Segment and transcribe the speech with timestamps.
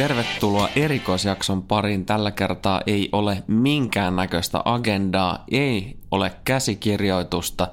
[0.00, 2.06] Tervetuloa erikoisjakson pariin.
[2.06, 7.68] Tällä kertaa ei ole minkäännäköistä agendaa, ei ole käsikirjoitusta.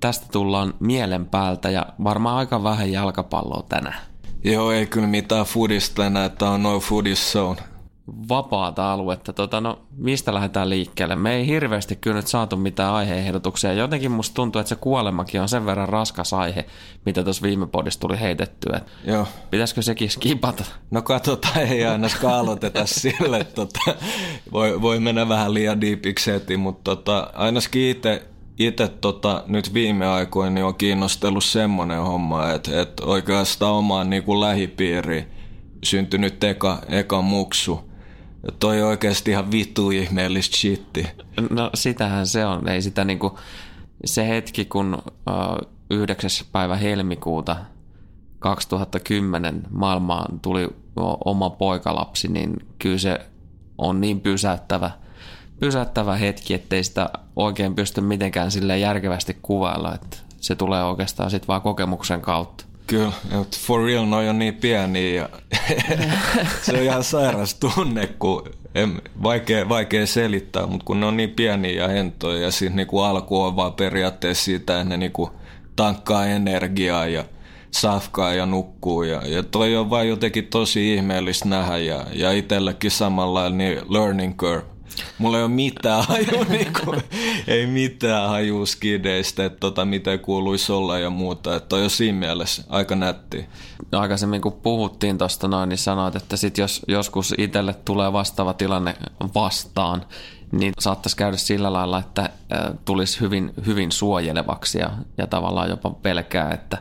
[0.00, 4.00] Tästä tullaan mielen päältä ja varmaan aika vähän jalkapalloa tänään.
[4.44, 7.60] Joo, ei kyllä mitään foodista enää, että on no foodis zone
[8.28, 9.32] vapaata aluetta.
[9.32, 11.16] Tota, no, mistä lähdetään liikkeelle?
[11.16, 13.72] Me ei hirveästi kyllä nyt saatu mitään aiheehdotuksia.
[13.72, 16.64] Jotenkin musta tuntuu, että se kuolemakin on sen verran raskas aihe,
[17.06, 18.80] mitä tuossa viime podissa tuli heitettyä.
[19.04, 19.26] Joo.
[19.50, 20.64] Pitäisikö sekin skipata?
[20.90, 23.44] No katsotaan, ei aina skaaloteta sille.
[23.44, 23.80] Tota,
[24.52, 28.26] voi, voi mennä vähän liian diipiksi heti, mutta tota, ainakin itse
[28.58, 34.22] itse tota, nyt viime aikoina niin on kiinnostellut semmoinen homma, että, että oikeastaan omaan niin
[34.22, 35.26] kuin lähipiiriin
[35.84, 37.80] syntynyt eka, eka muksu–
[38.58, 41.06] toi oikeasti ihan vittu ihmeellistä shitti.
[41.50, 42.68] No sitähän se on.
[42.68, 43.38] Ei sitä niinku,
[44.04, 46.30] se hetki, kun uh, 9.
[46.52, 47.56] päivä helmikuuta
[48.38, 50.68] 2010 maailmaan tuli
[51.24, 53.18] oma poikalapsi, niin kyllä se
[53.78, 54.90] on niin pysäyttävä,
[55.60, 61.48] pysäyttävä hetki, ettei sitä oikein pysty mitenkään sille järkevästi kuvailla, että se tulee oikeastaan sitten
[61.48, 62.64] vaan kokemuksen kautta.
[62.88, 65.28] Kyllä, mutta for real noi on niin pieniä ja
[66.62, 71.30] se on ihan sairas tunne, kun en, vaikea, vaikea selittää, mutta kun ne on niin
[71.30, 75.30] pieniä ja hentoja ja siis niinku alku on vaan periaatteessa siitä, että ne niinku
[75.76, 77.24] tankkaa energiaa ja
[77.70, 82.90] safkaa ja nukkuu ja, ja toi on vaan jotenkin tosi ihmeellistä nähdä ja, ja itselläkin
[82.90, 84.77] samalla niin learning curve
[85.18, 87.02] Mulla ei ole mitään haju, niin kuin,
[87.46, 91.56] ei mitään haju skideistä, että tota, mitä kuuluisi olla ja muuta.
[91.56, 93.46] Että on jo siinä mielessä aika nätti.
[93.92, 98.96] Aikaisemmin kun puhuttiin tuosta noin, niin sanoit, että sit jos joskus itselle tulee vastaava tilanne
[99.34, 100.06] vastaan,
[100.52, 102.30] niin saattaisi käydä sillä lailla, että
[102.84, 106.78] tulisi hyvin, hyvin suojelevaksi ja, ja tavallaan jopa pelkää, että,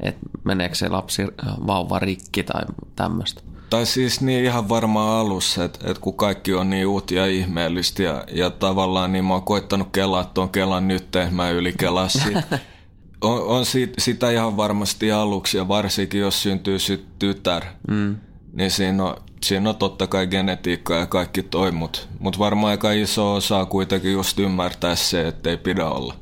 [0.00, 1.22] että meneekö se lapsi
[1.66, 2.62] vauva rikki tai
[2.96, 3.42] tämmöistä.
[3.70, 8.02] Tai siis niin ihan varmaan alussa, että, että kun kaikki on niin uut ja ihmeellistä
[8.02, 12.34] ja, ja tavallaan niin mä oon koittanut kelaa tuon Kelan nyt, mä yli kelassi.
[13.20, 18.16] on, on sit, sitä ihan varmasti aluksi ja varsinkin jos syntyy sit tytär, mm.
[18.52, 22.92] niin siinä on, siinä on totta kai genetiikka ja kaikki toi, mutta mut varmaan aika
[22.92, 26.14] iso osa kuitenkin just ymmärtää se, että ei pidä olla.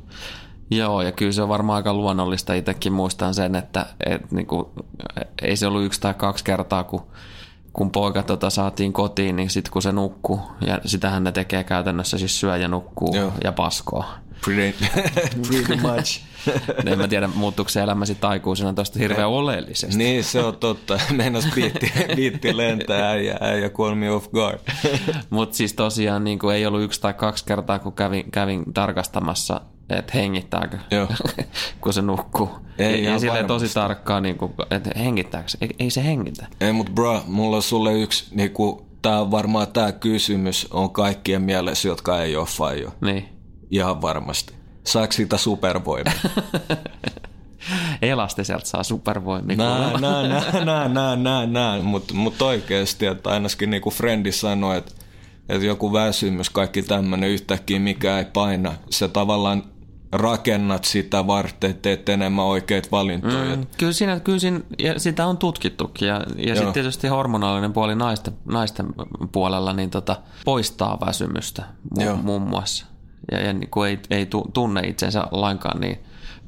[0.71, 2.53] Joo, ja kyllä se on varmaan aika luonnollista.
[2.53, 4.71] Itsekin muistan sen, että et, niinku,
[5.41, 7.01] ei se ollut yksi tai kaksi kertaa, kun
[7.75, 12.17] kun poika tota, saatiin kotiin, niin sitten kun se nukkuu, ja sitähän ne tekee käytännössä
[12.17, 13.31] siis syö ja nukkuu Joo.
[13.43, 14.05] ja paskoo.
[14.45, 14.85] Pretty,
[15.47, 16.21] pretty much.
[16.85, 19.97] en mä tiedä, muuttuuko se elämä sitten aikuisena tuosta hirveän oleellisesti.
[19.97, 20.99] Niin, se on totta.
[21.13, 24.59] Meinas biitti, biitti lentää äijä, äijä call me off guard.
[25.29, 29.61] Mutta siis tosiaan niin kuin ei ollut yksi tai kaksi kertaa, kun kävin, kävin tarkastamassa
[29.89, 31.07] että hengittääkö, Joo.
[31.81, 32.49] kun se nukkuu.
[32.77, 35.57] Ei, ja silleen tosi tarkkaan, niin kuin, että hengittääkö se.
[35.61, 36.47] Ei, ei se hengitä.
[36.61, 41.41] Ei, mutta bro, mulla on sulle yksi, niin kuin, tää varmaan tämä kysymys on kaikkien
[41.41, 42.91] mielessä, jotka ei ole fajo.
[43.01, 43.29] Niin.
[43.71, 44.53] Ihan varmasti.
[44.83, 46.13] Saako siitä supervoimia?
[48.01, 49.57] Elastiselta saa supervoimia.
[49.57, 51.81] Nää, nää, nää, nää, nää, nää, nää.
[51.81, 54.91] Mutta mut oikeasti, että ainakin niin kuin Frendi sanoi, että
[55.49, 58.73] että joku väsymys, kaikki tämmöinen yhtäkkiä, mikä ei paina.
[58.89, 59.63] Se tavallaan
[60.17, 63.55] rakennat sitä varten, teet enemmän oikeita valintoja.
[63.55, 67.95] Mm, kyllä, siinä, kyllä siinä, ja sitä on tutkittukin ja, ja sitten tietysti hormonaalinen puoli
[67.95, 68.85] naisten, naisten
[69.31, 70.15] puolella niin tota,
[70.45, 71.63] poistaa väsymystä
[71.95, 72.85] mu, muun muassa.
[73.31, 75.99] Ja, ja niin kun ei, ei tunne itsensä lainkaan niin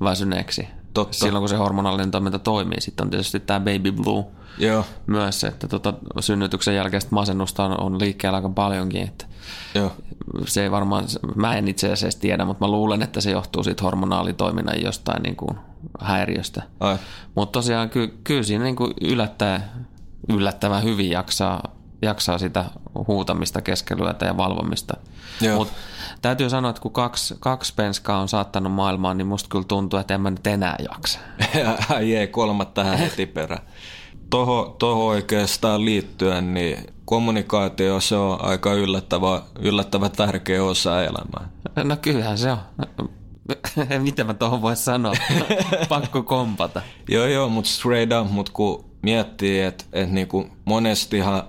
[0.01, 0.67] väsyneeksi.
[0.93, 1.17] Totta.
[1.17, 4.25] Silloin kun se hormonaalinen toiminta toimii, sitten on tietysti tämä baby blue
[4.57, 4.85] Joo.
[5.07, 9.25] myös, että tota, synnytyksen jälkeistä masennusta on, on liikkeellä aika paljonkin, että
[9.75, 9.91] Joo.
[10.47, 11.05] Se ei varmaan,
[11.35, 15.35] mä en itse asiassa tiedä, mutta mä luulen, että se johtuu siitä hormonaalitoiminnan jostain niin
[15.35, 15.57] kuin
[15.99, 16.63] häiriöstä.
[17.35, 19.73] Mutta tosiaan ky, kyllä siinä niin kuin yllättää,
[20.29, 21.63] yllättävän hyvin jaksaa,
[22.01, 22.65] jaksaa sitä
[23.07, 24.94] huutamista keskelyötä ja valvomista.
[25.55, 25.73] Mutta
[26.21, 30.13] täytyy sanoa, että kun kaksi, kaksi penskaa on saattanut maailmaan, niin musta kyllä tuntuu, että
[30.13, 31.19] en mä nyt enää jaksa.
[32.11, 33.61] Jee, kolmatta tähän heti perään.
[34.29, 41.50] Toho, toho oikeastaan liittyen, niin kommunikaatio se on aika yllättävä, yllättävä tärkeä osa elämää.
[41.83, 42.57] No kyllähän se on.
[44.03, 45.13] Mitä mä tuohon voi sanoa?
[45.89, 46.81] Pakko kompata.
[47.09, 51.44] joo, joo, mutta straight up, mutta kun miettii, että et niinku monestihan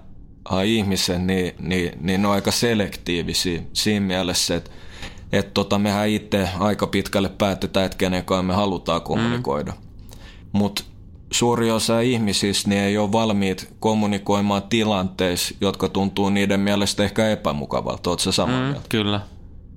[0.64, 4.70] ihmisen, niin, niin, niin ne on aika selektiivisiä siinä mielessä, että
[5.32, 9.72] et tota, mehän itse aika pitkälle päätetään, että kenen kanssa me halutaan kommunikoida.
[9.72, 9.78] Mm.
[10.52, 10.84] Mutta
[11.32, 18.10] suuri osa ihmisistä niin ei ole valmiit kommunikoimaan tilanteissa, jotka tuntuu niiden mielestä ehkä epämukavalta.
[18.10, 18.80] Oletko samaa mm, mieltä?
[18.88, 19.20] Kyllä,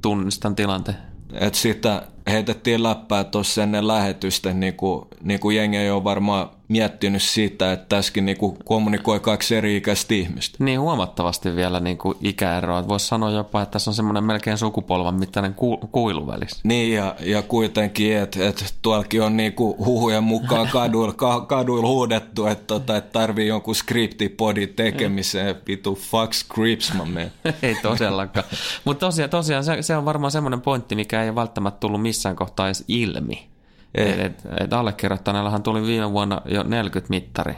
[0.02, 0.98] tunnistan tilanteen.
[1.34, 6.50] Et sitä heitettiin läppää tuossa ennen lähetystä, niin kuin, niin kuin jengi ei ole varmaan
[6.72, 10.64] miettinyt sitä, että tässäkin niin kuin kommunikoi kaksi eri ikäistä ihmistä.
[10.64, 12.88] Niin huomattavasti vielä niin kuin ikäeroa.
[12.88, 16.62] Voisi sanoa jopa, että tässä on semmoinen melkein sukupolvan mittainen ku, kuilu välissä.
[16.64, 21.88] Niin ja, ja kuitenkin, että et tuollakin on niin kuin huhujen mukaan kaduilla, ka, kaduilla
[21.88, 25.56] huudettu, että tota, et tarvii jonkun skriptipodin tekemiseen.
[25.68, 27.04] Vitu fuck scripts, mä
[27.64, 28.46] ei todellakaan.
[28.86, 32.21] Mutta tosiaan, tosiaan se, se on varmaan semmoinen pointti, mikä ei ole välttämättä tullut missään
[32.36, 33.50] kohtaa edes ilmi.
[33.96, 37.54] Et, et, et allekirjoittaneellahan tuli viime vuonna jo 40 mittari.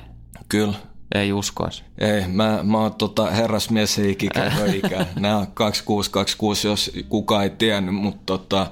[0.49, 0.73] Kyllä.
[1.15, 1.83] Ei uskoisi.
[1.97, 5.05] Ei, mä, mä oon tota herrasmies ja ikikäytö ikä.
[5.19, 8.67] Nämä on 2626, jos kukaan ei tiennyt, mutta tota,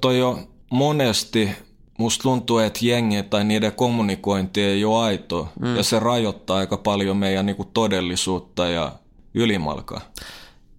[0.00, 1.50] toi on monesti,
[1.98, 5.48] musta tuntuu, että jengi tai niiden kommunikointi ei ole aito.
[5.60, 5.76] Mm.
[5.76, 8.92] Ja se rajoittaa aika paljon meidän niinku todellisuutta ja
[9.34, 10.00] ylimalkaa.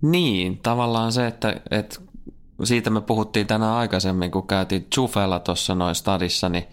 [0.01, 1.99] Niin, tavallaan se, että, että
[2.63, 6.67] siitä me puhuttiin tänään aikaisemmin, kun käytiin Chufella tuossa noin stadissa, niin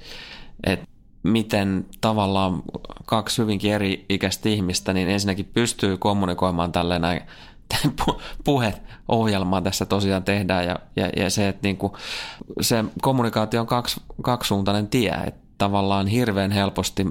[0.66, 0.86] että
[1.22, 2.62] miten tavallaan
[3.06, 7.20] kaksi hyvinkin eri ikäistä ihmistä, niin ensinnäkin pystyy kommunikoimaan tälleen näin
[8.44, 11.96] puheohjelmaa tässä tosiaan tehdään ja, ja, ja se, että niinku,
[12.60, 17.06] se kommunikaatio on kaksi, kaksisuuntainen tie, että tavallaan hirveän helposti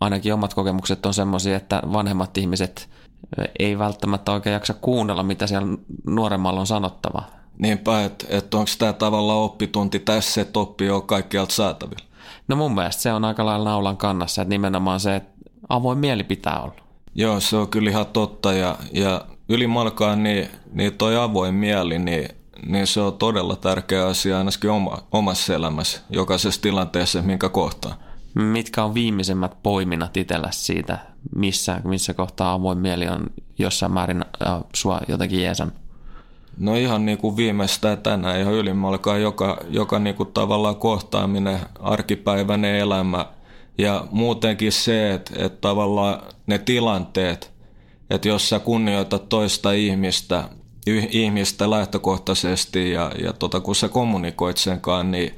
[0.00, 2.88] ainakin omat kokemukset on semmoisia, että vanhemmat ihmiset
[3.58, 5.76] ei välttämättä oikein jaksa kuunnella, mitä siellä
[6.06, 7.39] nuoremmalla on sanottava.
[7.60, 12.04] Niinpä, että, että onko tämä tavallaan oppitunti tässä, että oppi on kaikkialta saatavilla?
[12.48, 15.30] No mun mielestä se on aika lailla naulan kannassa, että nimenomaan se, että
[15.68, 16.74] avoin mieli pitää olla.
[17.14, 22.28] Joo, se on kyllä ihan totta ja, ja ylimalkaan niin, niin toi avoin mieli, niin,
[22.66, 27.94] niin se on todella tärkeä asia ainakin oma, omassa elämässä, jokaisessa tilanteessa, minkä kohtaa.
[28.34, 30.98] Mitkä on viimeisimmät poiminnat itsellä siitä,
[31.36, 33.26] missä, missä kohtaa avoin mieli on
[33.58, 35.72] jossain määrin äh, sua jotenkin jeesan?
[36.58, 42.74] No ihan niin kuin viimeistään tänään ihan ylimalkaan joka, joka niin kuin tavallaan kohtaaminen, arkipäiväinen
[42.74, 43.26] elämä
[43.78, 47.52] ja muutenkin se, että, että tavallaan ne tilanteet,
[48.10, 50.44] että jos sä kunnioitat toista ihmistä,
[51.10, 55.34] ihmistä lähtökohtaisesti ja, ja tota, kun sä kommunikoit senkaan, niin,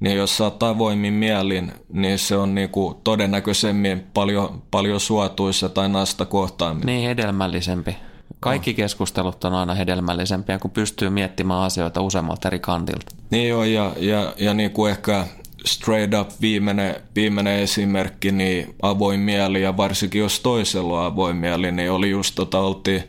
[0.00, 5.68] niin jos sä oot avoimin mielin, niin se on niin kuin todennäköisemmin paljon, paljon suotuissa
[5.68, 6.86] tai nasta kohtaaminen.
[6.86, 7.96] Niin hedelmällisempi.
[8.40, 13.16] Kaikki keskustelut on aina hedelmällisempiä, kun pystyy miettimään asioita useammalta eri kantilta.
[13.30, 15.26] Niin joo, ja, ja, ja niin kuin ehkä
[15.66, 21.72] straight up viimeinen, viimeinen esimerkki, niin avoin mieli, ja varsinkin jos toisella on avoin mieli,
[21.72, 23.04] niin oli just tota, oltiin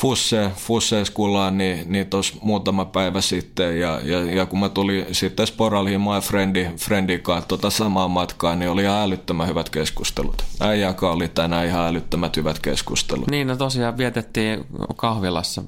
[0.00, 5.46] Fusse, Fusse-skulaan niin, niin tuossa muutama päivä sitten ja, ja, ja kun mä tulin sitten
[5.46, 10.44] Sporaliin my friendi, friendin kanssa tota samaa matkaa, niin oli ihan älyttömän hyvät keskustelut.
[10.60, 13.30] Äijäkä oli tänään ihan älyttömät hyvät keskustelut.
[13.30, 14.64] Niin, no tosiaan vietettiin
[14.96, 15.62] kahvilassa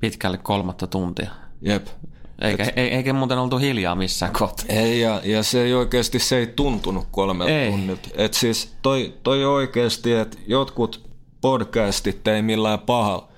[0.00, 1.30] pitkälle kolmatta tuntia.
[1.62, 1.86] Jep.
[2.40, 4.66] Eikä, Et, eikä muuten oltu hiljaa missään kohtaa.
[4.68, 7.70] Ei, ja, ja se ei oikeasti, se ei tuntunut kolmelta ei.
[7.70, 8.08] tunnilta.
[8.14, 13.28] Et siis toi, toi oikeasti, että jotkut podcastit ei millään pahalla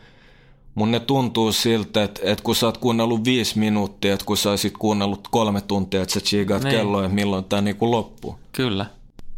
[0.78, 4.50] Mun ne tuntuu siltä, että, että kun sä oot kuunnellut viisi minuuttia, että kun sä
[4.50, 6.76] olisit kuunnellut kolme tuntia, että sä chigaat niin.
[6.76, 8.38] kelloa, että milloin tämä niinku loppuu.
[8.52, 8.86] Kyllä.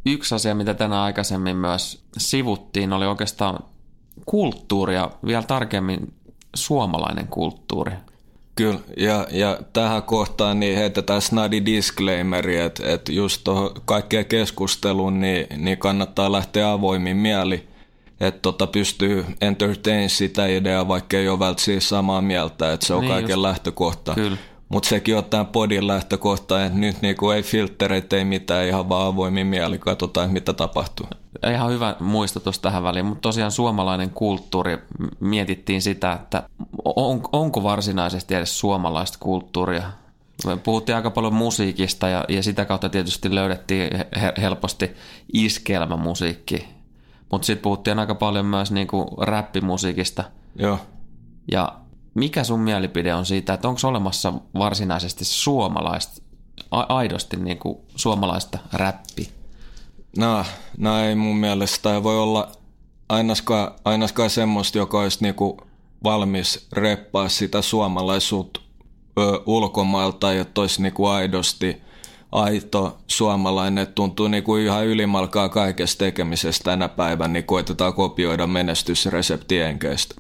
[0.07, 3.59] Yksi asia, mitä tänään aikaisemmin myös sivuttiin, oli oikeastaan
[4.27, 6.13] kulttuuri ja vielä tarkemmin
[6.57, 7.93] suomalainen kulttuuri.
[8.55, 15.21] Kyllä, ja, ja tähän kohtaan niin heitetään snadi disclaimeri, että, että just tuohon kaikkeen keskusteluun
[15.21, 17.70] niin, niin kannattaa lähteä avoimin mieli
[18.21, 23.01] että tota pystyy entertain sitä ideaa, vaikka ei ole välttämättä samaa mieltä, että se on
[23.01, 23.43] niin kaiken just.
[23.43, 24.15] lähtökohta.
[24.69, 29.07] Mutta sekin on tämän podin lähtökohta, että nyt niinku ei filttereitä, ei mitään, ihan vaan
[29.07, 31.07] avoimin mieli, katsotaan mitä tapahtuu.
[31.53, 34.79] Ihan hyvä muistutus tähän väliin, mutta tosiaan suomalainen kulttuuri,
[35.21, 36.43] mietittiin sitä, että
[36.85, 39.83] on, onko varsinaisesti edes suomalaista kulttuuria.
[40.47, 43.91] Me puhuttiin aika paljon musiikista ja, ja sitä kautta tietysti löydettiin
[44.41, 44.91] helposti
[45.33, 46.80] iskelmämusiikki
[47.33, 50.25] mutta sitten puhuttiin aika paljon myös niinku räppimusiikista.
[50.57, 50.79] Joo.
[51.53, 51.81] Ja
[52.15, 56.23] mikä sun mielipide on siitä, että onko olemassa varsinaisesti suomalaista,
[56.71, 59.29] aidosti niinku suomalaista räppi?
[60.17, 60.45] No,
[60.79, 62.03] no ei mun mielestä.
[62.03, 62.53] Voi olla,
[63.09, 65.57] ainakaan, ainakaan semmoista, joka olisi niinku
[66.05, 68.61] valmis reppaa sitä suomalaisuutta
[69.19, 71.83] ö, ulkomailta, että olisi niinku aidosti
[72.33, 73.87] aito suomalainen.
[73.87, 80.15] Tuntuu niinku ihan ylimalkaa kaikesta tekemisestä tänä päivänä, niin koitetaan kopioida menestysresepti enkeistä.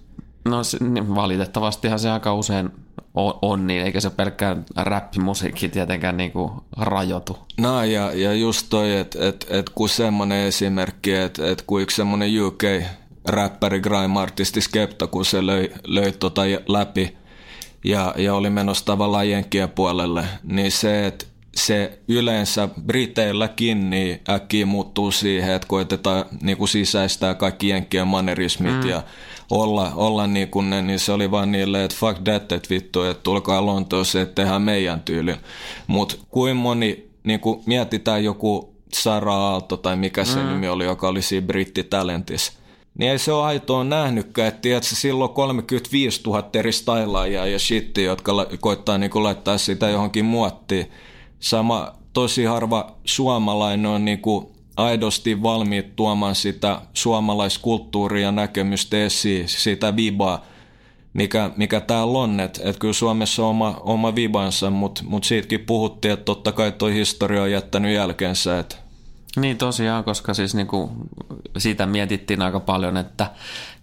[0.45, 2.71] No niin valitettavastihan se aika usein
[3.15, 7.39] on, on niin, eikä se pelkkään räppimusiikki tietenkään niin kuin rajoitu.
[7.59, 11.97] No ja, ja just toi, että et, et kun semmoinen esimerkki, että et kun yksi
[11.97, 12.63] semmoinen UK
[13.29, 17.17] räppäri, grime-artisti Skepta, kun se löi, löi tota läpi
[17.85, 21.27] ja, ja oli menossa tavallaan jenkkien puolelle, niin se, että
[21.57, 28.83] se yleensä Briteilläkin niin äkkiä muuttuu siihen, että koetetaan niin kuin sisäistää kaikki jenkkien manerismit
[28.83, 28.89] mm.
[28.89, 29.03] ja
[29.51, 33.03] olla, olla niin kuin ne, niin se oli vaan niille, että fuck that, että vittu,
[33.03, 35.35] että tulkaa Lontooseen, että tehdään meidän tyyli.
[35.87, 40.49] Mutta kuin moni, niin kuin mietitään joku Sara Aalto tai mikä se mm.
[40.49, 42.53] nimi oli, joka oli siinä brittitalentissa,
[42.99, 48.05] niin ei se ole aitoa nähnytkään, että tiedätkö, silloin 35 000 eri stylaajaa ja shitti,
[48.05, 50.91] jotka la- koittaa niin kuin laittaa sitä johonkin muottiin.
[51.41, 59.49] Sama tosi harva suomalainen on niin kuin aidosti valmiit tuomaan sitä suomalaiskulttuuria ja näkemystä esiin,
[59.49, 60.45] sitä vibaa,
[61.13, 62.41] mikä, mikä täällä on.
[62.41, 66.73] Että et kyllä Suomessa on oma, oma vibansa, mutta mut siitäkin puhuttiin, että totta kai
[66.73, 68.59] tuo historia on jättänyt jälkeensä.
[68.59, 68.79] Et.
[69.37, 70.91] Niin tosiaan, koska siis niinku
[71.59, 73.31] siitä mietittiin aika paljon, että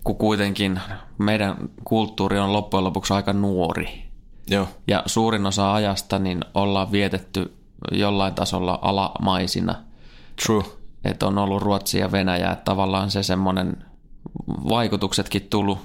[0.03, 0.79] kun kuitenkin
[1.17, 4.06] meidän kulttuuri on loppujen lopuksi aika nuori.
[4.49, 4.67] Joo.
[4.87, 7.53] Ja suurin osa ajasta niin ollaan vietetty
[7.91, 9.75] jollain tasolla alamaisina.
[10.45, 10.63] True
[11.07, 13.77] että on ollut Ruotsi ja Venäjä, että tavallaan se semmoinen
[14.47, 15.79] vaikutuksetkin tullut,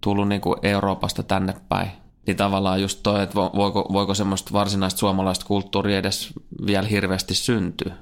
[0.00, 1.90] tullut niin kuin Euroopasta tänne päin.
[2.26, 6.30] Niin tavallaan just toi, että voiko, voiko semmoista varsinaista suomalaista kulttuuria edes
[6.66, 7.94] vielä hirveästi syntyä?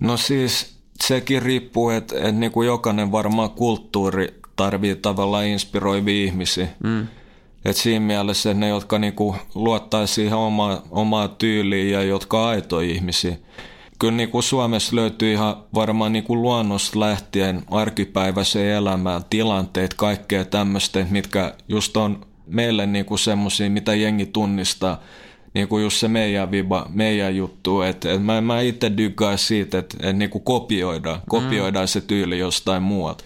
[0.00, 6.68] No siis sekin riippuu, että, että niin kuin jokainen varmaan kulttuuri tarvii tavallaan inspiroivia ihmisiä.
[6.84, 7.06] Mm.
[7.64, 12.90] Et siinä mielessä ne, jotka niinku luottaa siihen omaa, omaa tyyliin ja jotka on aitoja
[12.90, 13.36] ihmisiä
[14.00, 20.44] kyllä niin kuin Suomessa löytyy ihan varmaan niin kuin luonnosta lähtien arkipäiväiseen elämään tilanteet, kaikkea
[20.44, 25.00] tämmöistä, mitkä just on meille niin kuin semmoisia, mitä jengi tunnistaa,
[25.54, 27.82] niin kuin just se meidän viba, meidän juttu.
[27.82, 31.88] Et, et mä, mä itse dykkaan siitä, että et niin kuin kopioidaan, kopioidaan mm.
[31.88, 33.24] se tyyli jostain muualta.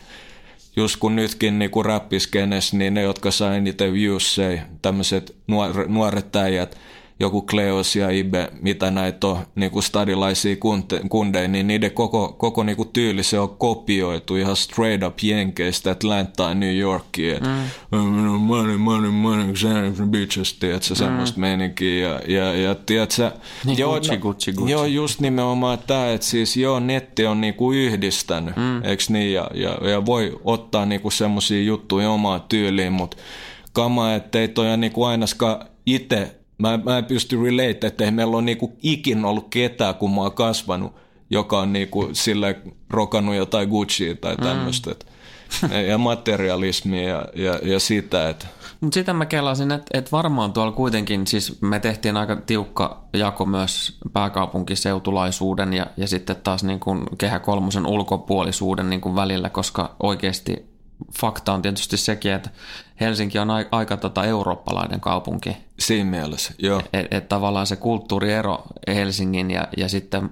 [0.76, 4.37] Just kun nytkin niin kuin räppiskenes, niin ne, jotka sai eniten views,
[4.83, 6.78] tämmöiset nuor, nuoret äijät,
[7.21, 10.56] joku Kleos ja Ibe, mitä näitä on niin kuin stadilaisia
[11.09, 15.90] kundeja, niin niiden koko, koko niin kuin tyyli se on kopioitu ihan straight up Jenkeistä,
[15.90, 17.42] Atlanta New Yorkiin.
[17.42, 17.99] Mm.
[18.38, 19.54] Money, money, money,
[20.06, 20.97] bitches, tiedätkö, mm.
[20.97, 22.09] semmoista meininkiä.
[22.09, 23.30] Ja, ja, ja tiedätkö,
[23.64, 24.73] niin joo, Gucci, Gucci, Gucci.
[24.73, 28.85] joo, just nimenomaan tämä, että siis joo, netti on niin kuin yhdistänyt, mm.
[28.85, 33.16] eikö niin, ja, ja, ja voi ottaa niin kuin semmoisia juttuja omaan tyyliin, mutta
[33.73, 38.11] kama, että ei toi niin kuin ainakaan itse mä, mä en pysty relate, että ei
[38.11, 40.94] meillä ole niinku ikin ollut ketään, kun mä oon kasvanut,
[41.30, 44.90] joka on niinku sille rokannut jotain Gucci tai tämmöistä.
[44.90, 45.68] Mm.
[45.88, 48.46] ja materialismia ja, ja, ja sitä, että
[48.84, 53.46] mutta sitä mä kelasin, että, että varmaan tuolla kuitenkin, siis me tehtiin aika tiukka jako
[53.46, 59.96] myös pääkaupunkiseutulaisuuden ja, ja sitten taas niin kuin kehä kolmosen ulkopuolisuuden niin kuin välillä, koska
[60.02, 60.75] oikeasti
[61.20, 62.50] fakta on tietysti sekin, että
[63.00, 65.56] Helsinki on aika, aika tota eurooppalainen kaupunki.
[65.78, 66.82] Siinä mielessä, joo.
[66.92, 70.30] Että et tavallaan se kulttuuriero Helsingin ja, ja sitten,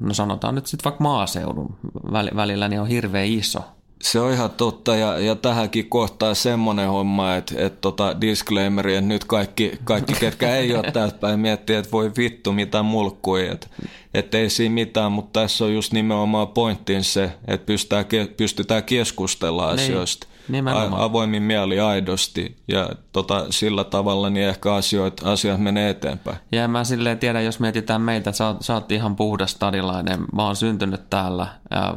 [0.00, 1.76] no sanotaan nyt sitten vaikka maaseudun
[2.12, 3.60] välillä, niin on hirveän iso.
[4.02, 9.08] Se on ihan totta ja, ja tähänkin kohtaa semmoinen homma, että, että tota disclaimeri, että
[9.08, 13.66] nyt kaikki, kaikki ketkä ei ole täältä päin miettii, että voi vittu mitä mulkkuja, että,
[14.14, 18.04] että ei siinä mitään, mutta tässä on just nimenomaan pointtiin se, että pystytään,
[18.36, 20.26] pystytään keskustella niin, asioista.
[20.48, 21.02] Nimenomaan.
[21.02, 26.36] avoimin mieli aidosti ja tota, sillä tavalla niin ehkä asioit, asiat menee eteenpäin.
[26.52, 30.24] Ja mä silleen tiedän, jos mietitään meitä, sä, sä oot ihan puhdas stadilainen.
[30.32, 31.94] Mä oon syntynyt täällä ja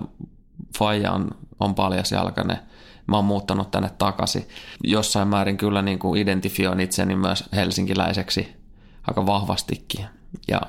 [0.78, 1.28] Faija on,
[1.60, 2.60] on paljasjalkainen.
[3.08, 4.48] Mä oon muuttanut tänne takaisin.
[4.84, 8.56] Jossain määrin kyllä niin kuin identifioin itseni myös helsinkiläiseksi
[9.08, 10.06] aika vahvastikin.
[10.48, 10.62] Ja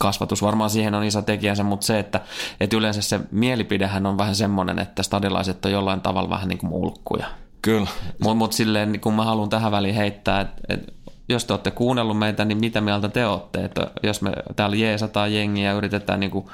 [0.00, 2.20] kasvatus varmaan siihen on iso tekijänsä, mutta se, että,
[2.60, 6.70] että yleensä se mielipidehän on vähän semmoinen, että stadilaiset on jollain tavalla vähän niin kuin
[6.70, 7.26] mulkkuja.
[7.62, 7.88] Kyllä.
[8.22, 10.92] Mutta mut silleen, niin kun mä haluan tähän väliin heittää, että, että
[11.28, 13.64] jos te olette kuunnellut meitä, niin mitä mieltä te olette?
[13.64, 16.46] Että jos me täällä jeesataan jengiä ja yritetään niin kuin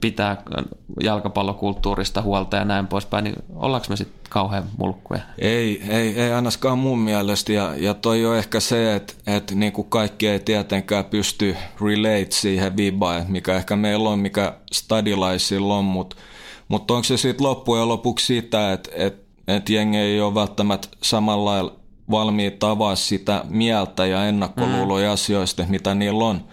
[0.00, 0.42] pitää
[1.02, 5.20] jalkapallokulttuurista huolta ja näin poispäin, niin ollaanko me sitten kauhean mulkkuja?
[5.38, 7.52] Ei, ei, ei ainakaan mun mielestä.
[7.52, 12.26] Ja, ja toi on ehkä se, että, että niin kuin kaikki ei tietenkään pysty relate
[12.30, 16.16] siihen vibaan, mikä ehkä meillä on, mikä stadilaisilla on, mutta
[16.68, 21.50] mutta onko se sitten loppujen lopuksi sitä, että, että että jengi ei ole välttämättä samalla
[21.50, 21.72] lailla
[22.10, 25.12] valmiit avaa sitä mieltä ja ennakkoluuloja mm.
[25.12, 26.44] asioista, mitä niillä on.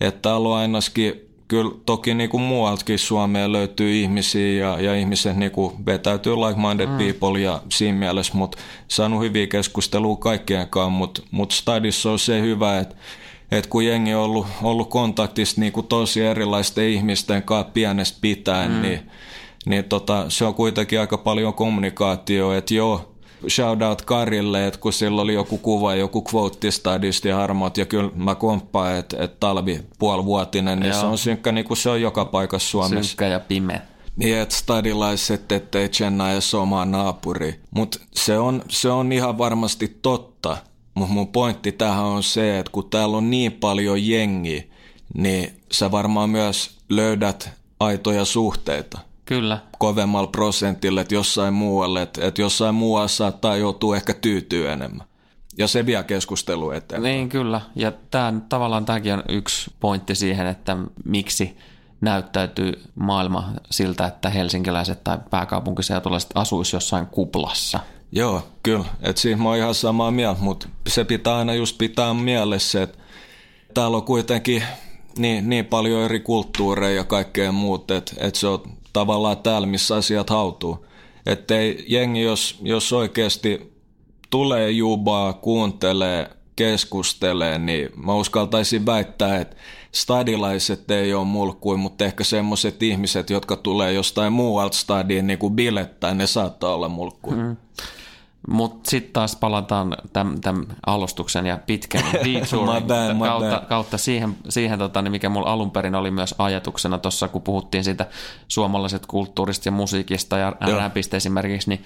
[0.00, 5.36] Että täällä on ainakin, kyllä toki niin kuin muualtakin Suomeen löytyy ihmisiä ja, ja ihmiset
[5.36, 6.98] niin kuin vetäytyy like-minded mm.
[6.98, 12.40] people ja siinä mielessä, mutta saanut hyviä keskustelua kaikkien kanssa, mutta mut stadissa on se
[12.40, 12.94] hyvä, että
[13.50, 18.70] et kun jengi on ollut, ollut kontaktissa niin kuin tosi erilaisten ihmisten kanssa pienestä pitäen,
[18.70, 18.82] mm.
[18.82, 19.10] niin,
[19.66, 23.14] niin tota, se on kuitenkin aika paljon kommunikaatio, että joo,
[23.48, 27.86] shout out Karille, että kun sillä oli joku kuva, joku quote stadista ja harmaat, ja
[27.86, 31.00] kyllä mä komppaan, että, että talvi puolivuotinen, niin Joo.
[31.00, 33.08] se on synkkä niin kuin se on joka paikassa Suomessa.
[33.08, 33.80] Synkkä ja pimeä.
[34.16, 37.60] Niin, että stadilaiset, ettei Chenna edes omaa naapuri.
[37.70, 40.56] Mutta se on, se on ihan varmasti totta.
[40.94, 44.70] Mutta mun pointti tähän on se, että kun täällä on niin paljon jengi,
[45.14, 48.98] niin sä varmaan myös löydät aitoja suhteita.
[49.28, 49.58] Kyllä.
[49.78, 55.06] kovemmalla prosentilla, että jossain muualle, että, että jossain muualla saattaa joutua ehkä tyytyä enemmän.
[55.58, 57.02] Ja se vie keskustelu eteen.
[57.02, 57.60] Niin, kyllä.
[57.74, 61.56] Ja tämä, tavallaan tämäkin on yksi pointti siihen, että miksi
[62.00, 67.80] näyttäytyy maailma siltä, että helsinkiläiset tai pääkaupunkiseutulaiset asuisi jossain kuplassa.
[68.12, 68.84] Joo, kyllä.
[69.02, 72.98] Että siinä mä oon ihan samaa mieltä, mutta se pitää aina just pitää mielessä, että
[73.74, 74.62] täällä on kuitenkin
[75.18, 79.96] niin, niin paljon eri kulttuureja ja kaikkea muuta, että, että se on tavallaan täällä, missä
[79.96, 80.86] asiat hautuu.
[81.26, 81.54] Että
[81.88, 83.72] jengi, jos, jos oikeasti
[84.30, 89.56] tulee jubaa, kuuntelee, keskustelee, niin mä uskaltaisin väittää, että
[89.92, 95.54] stadilaiset ei ole mulkkuja, mutta ehkä semmoiset ihmiset, jotka tulee jostain muualta stadiin niin kuin
[95.54, 97.36] bilettää, ne saattaa olla mulkkuja.
[97.36, 97.56] Mm.
[98.48, 105.12] Mutta sitten taas palataan tämän alustuksen ja pitkän detourin kautta, kautta siihen, siihen tota, niin
[105.12, 108.06] mikä mulla alun perin oli myös ajatuksena tuossa, kun puhuttiin siitä
[108.48, 111.84] suomalaiset kulttuurista ja musiikista ja räpistä esimerkiksi, niin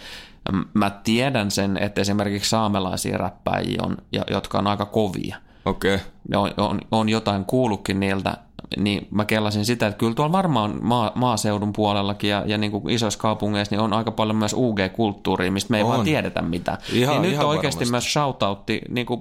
[0.75, 3.97] mä tiedän sen, että esimerkiksi saamelaisia räppäjiä on,
[4.31, 5.37] jotka on aika kovia.
[5.65, 5.95] Okei.
[5.95, 6.07] Okay.
[6.35, 8.37] On, on, on jotain kuullutkin niiltä,
[8.77, 12.91] niin mä kellasin sitä, että kyllä tuolla varmaan maa, maaseudun puolellakin ja, ja niin kuin
[12.91, 15.89] isoissa kaupungeissa niin on aika paljon myös UG-kulttuuria, mistä me ei on.
[15.89, 16.79] vaan tiedetä mitään.
[16.93, 17.91] Ihan, niin nyt ihan on oikeasti varmasti.
[17.91, 19.21] myös shoutoutti niin kuin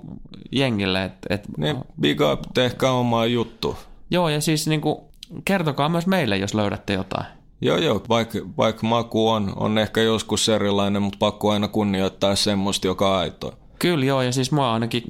[0.52, 1.04] jengille.
[1.04, 3.78] Että, että, niin, big up, tehkää omaa juttu.
[4.12, 4.98] Joo, ja siis niin kuin,
[5.46, 7.26] kertokaa myös meille, jos löydätte jotain.
[7.62, 12.88] Joo, joo, vaikka, vaikka maku on, on ehkä joskus erilainen, mutta pakko aina kunnioittaa semmoista,
[12.88, 13.61] joka aitoa.
[13.82, 15.04] Kyllä joo, ja siis mua ainakin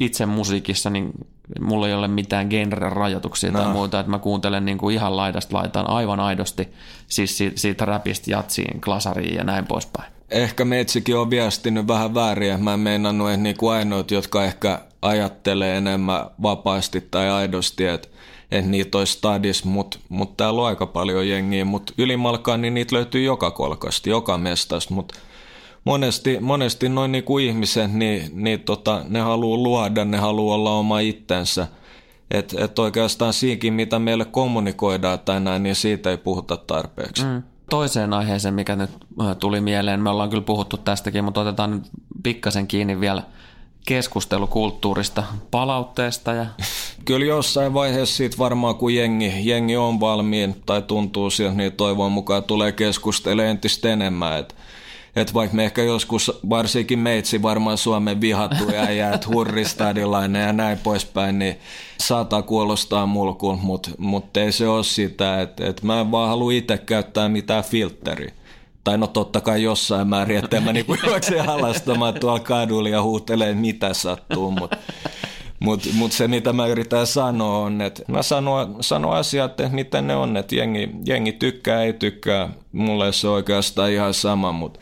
[0.00, 1.12] itse musiikissa, niin
[1.60, 3.58] mulla ei ole mitään genre-rajoituksia no.
[3.58, 6.68] tai muuta, että mä kuuntelen niin kuin ihan laidasta laitaan aivan aidosti,
[7.06, 10.12] siis siitä, siitä räpistä jatsiin, klasariin ja näin poispäin.
[10.30, 15.76] Ehkä metsikin on viestinyt vähän väärin, mä en meinannut, että niinku ainoat, jotka ehkä ajattelee
[15.76, 18.08] enemmän vapaasti tai aidosti, että
[18.50, 22.96] että niitä olisi stadis, mutta mut täällä on aika paljon jengiä, mutta ylimalkaan niin niitä
[22.96, 25.14] löytyy joka kolkasta, joka mestasta, mutta
[25.88, 30.70] monesti, monesti noin niin kuin ihmiset, niin, niin tota, ne haluaa luoda, ne haluaa olla
[30.70, 31.66] oma itsensä.
[32.30, 37.24] Että et oikeastaan siinkin, mitä meille kommunikoidaan tai näin, niin siitä ei puhuta tarpeeksi.
[37.24, 37.42] Mm.
[37.70, 38.90] Toiseen aiheeseen, mikä nyt
[39.38, 41.82] tuli mieleen, me ollaan kyllä puhuttu tästäkin, mutta otetaan nyt
[42.22, 43.22] pikkasen kiinni vielä
[43.86, 46.32] keskustelukulttuurista, palautteesta.
[46.32, 46.46] Ja...
[47.04, 52.12] Kyllä jossain vaiheessa siitä varmaan, kun jengi, jengi on valmiin tai tuntuu siltä, niin toivon
[52.12, 54.38] mukaan tulee keskustelemaan entistä enemmän.
[54.38, 54.54] Että
[55.16, 60.78] että vaikka me ehkä joskus, varsinkin meitsi varmaan Suomen vihattu ja jäät hurristadilainen ja näin
[60.78, 61.58] poispäin, niin
[62.00, 66.52] saattaa kuulostaa mulkun, mutta mut ei se ole sitä, että et mä en vaan halua
[66.52, 68.32] itse käyttää mitään filtteri.
[68.84, 73.54] Tai no totta kai jossain määrin, että mä niinku juoksen halastamaan tuolla kadulla ja huutelee
[73.54, 74.76] mitä sattuu, mutta
[75.60, 80.06] mutta mut se, mitä mä yritän sanoa, on, että mä sanon, sanon asiat, että miten
[80.06, 82.48] ne on, että jengi, jengi tykkää, ei tykkää.
[82.72, 84.80] Mulle se on oikeastaan ihan sama, mutta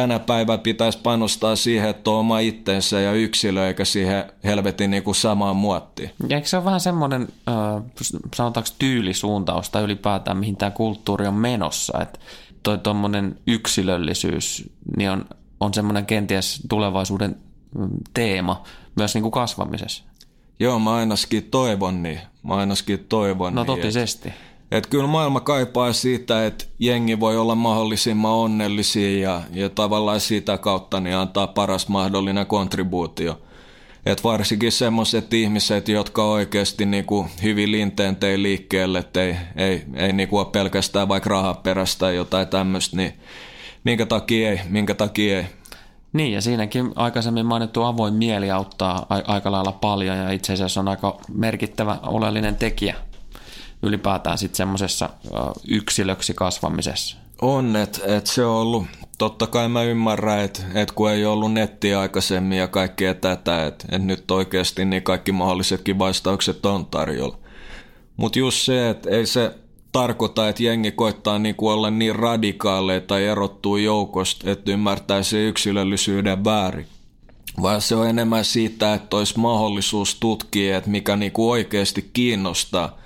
[0.00, 5.02] tänä päivänä pitäisi panostaa siihen, että on oma itsensä ja yksilö, eikä siihen helvetin niin
[5.02, 6.10] kuin samaan muottiin.
[6.28, 7.82] Ja eikö se ole vähän semmoinen, äh,
[8.34, 12.18] sanotaanko tyylisuuntaus tai ylipäätään mihin tämä kulttuuri on menossa, että
[12.62, 15.24] toi tuommoinen yksilöllisyys niin on,
[15.60, 17.36] on semmoinen kenties tulevaisuuden
[17.78, 18.62] mm, teema
[18.96, 20.04] myös niin kuin kasvamisessa.
[20.60, 22.20] Joo, mä ainakin toivon niin.
[22.42, 24.28] Mä ainakin toivon No niin, totisesti.
[24.28, 30.20] Että et kyllä maailma kaipaa siitä, että jengi voi olla mahdollisimman onnellisia ja, ja tavallaan
[30.20, 33.40] sitä kautta niin antaa paras mahdollinen kontribuutio.
[34.06, 40.12] Et varsinkin semmoiset ihmiset, jotka oikeasti niinku hyvin linteen tei liikkeelle, että ei, ei, ei
[40.12, 43.12] niinku ole pelkästään vaikka rahaperästä tai jotain tämmöistä, niin
[43.84, 45.44] minkä takia ei, minkä takia ei.
[46.12, 50.88] Niin, ja siinäkin aikaisemmin mainittu avoin mieli auttaa aika lailla paljon ja itse asiassa on
[50.88, 52.94] aika merkittävä oleellinen tekijä
[53.82, 55.10] ylipäätään sitten semmoisessa
[55.68, 57.16] yksilöksi kasvamisessa.
[57.42, 58.86] On, että et se on ollut,
[59.18, 63.86] totta kai mä ymmärrän, että et kun ei ollut nettiä aikaisemmin ja kaikkea tätä, että
[63.92, 67.38] et nyt oikeasti niin kaikki mahdollisetkin vastaukset on tarjolla.
[68.16, 69.54] Mutta just se, että ei se
[69.92, 76.44] tarkoita, että jengi koittaa niinku olla niin radikaaleja tai erottuu joukosta, että ymmärtää se yksilöllisyyden
[76.44, 76.86] väärin.
[77.62, 82.98] Vaan se on enemmän siitä, että olisi mahdollisuus tutkia, että mikä niinku oikeasti kiinnostaa.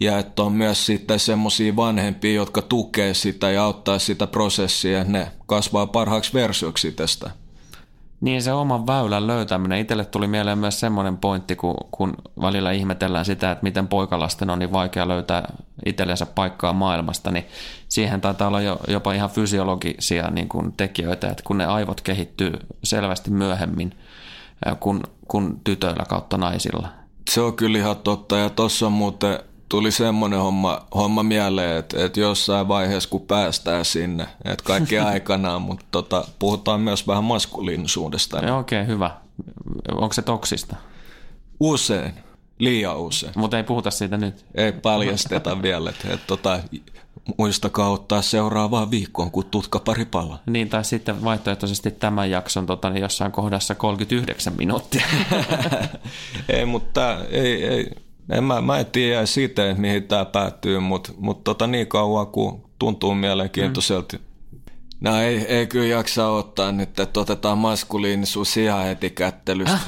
[0.00, 5.04] Ja että on myös sitten semmoisia vanhempia, jotka tukee sitä ja auttaa sitä prosessia.
[5.04, 7.30] Ne kasvaa parhaaksi versioksi tästä.
[8.20, 9.78] Niin se oman väylän löytäminen.
[9.78, 14.58] Itselle tuli mieleen myös semmoinen pointti, kun, kun välillä ihmetellään sitä, että miten poikalasten on
[14.58, 15.52] niin vaikea löytää
[15.86, 17.46] itsellensä paikkaa maailmasta, niin
[17.88, 22.52] siihen taitaa olla jo, jopa ihan fysiologisia niin kuin tekijöitä, että kun ne aivot kehittyy
[22.84, 23.92] selvästi myöhemmin
[24.80, 26.88] kuin, kuin tytöillä kautta naisilla.
[27.30, 32.04] Se on kyllä ihan totta ja tuossa on muuten tuli semmoinen homma, homma mieleen, että,
[32.04, 38.36] että jossain vaiheessa kun päästään sinne, että kaikki aikanaan, mutta tota, puhutaan myös vähän maskuliinisuudesta.
[38.36, 39.10] Okei, okay, hyvä.
[39.92, 40.76] Onko se toksista?
[41.60, 42.14] Usein,
[42.58, 43.32] liian usein.
[43.36, 44.46] Mutta ei puhuta siitä nyt.
[44.54, 46.60] Ei paljasteta vielä, että, että tota,
[47.38, 50.42] muistakaa ottaa seuraavaan viikkoon, kun tutka pari palaa.
[50.46, 55.06] Niin, tai sitten vaihtoehtoisesti tämän jakson tota, niin jossain kohdassa 39 minuuttia.
[56.48, 57.90] ei, mutta ei, ei,
[58.30, 62.26] en mä, mä en tiedä siitä, että mihin tämä päättyy, mutta mut tota niin kauan
[62.26, 64.16] kuin tuntuu mielenkiintoiselta.
[64.16, 64.22] Mm.
[65.00, 69.78] No ei, ei kyllä jaksa ottaa nyt, että otetaan maskuliinisuus ihan heti kättelystä.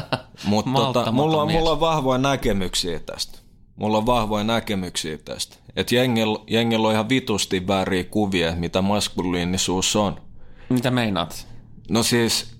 [0.44, 3.38] mutta tota, mulla, on, mulla on vahvoja näkemyksiä tästä.
[3.76, 5.56] Mulla on vahvoja näkemyksiä tästä.
[5.76, 10.20] Että jengellä, jengellä on ihan vitusti vääriä kuvia, mitä maskuliinisuus on.
[10.68, 11.46] Mitä meinaat?
[11.90, 12.57] No siis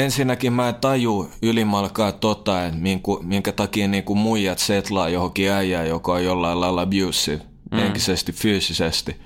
[0.00, 5.50] ensinnäkin mä en taju ylimalkaa tota, että minku, minkä takia niin kuin muijat setlaa johonkin
[5.50, 7.78] äijään, joka on jollain lailla abusive, mm.
[7.78, 9.16] henkisesti, fyysisesti.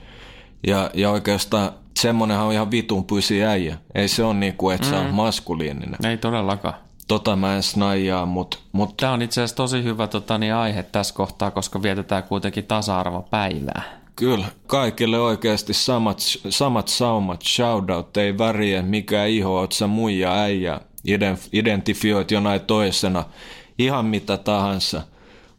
[0.67, 3.79] Ja, ja oikeastaan semmonenhan on ihan vitun pysi äijä.
[3.95, 4.91] Ei se ole niin kuin, että mm.
[4.91, 5.15] se on mm.
[5.15, 6.07] maskuliininen.
[6.07, 6.75] Ei todellakaan.
[7.09, 8.59] Tota mä en snaijaa, mutta...
[8.73, 8.97] Mut...
[8.97, 14.04] Tämä on itse asiassa tosi hyvä tota, niin aihe tässä kohtaa, koska vietetään kuitenkin tasa-arvopäivää.
[14.17, 20.81] Kyllä, kaikille oikeasti samat, samat saumat, shoutout, ei väriä, mikä iho, oot sä muija, äijä,
[21.53, 23.25] identifioit jonain toisena,
[23.79, 25.03] ihan mitä tahansa.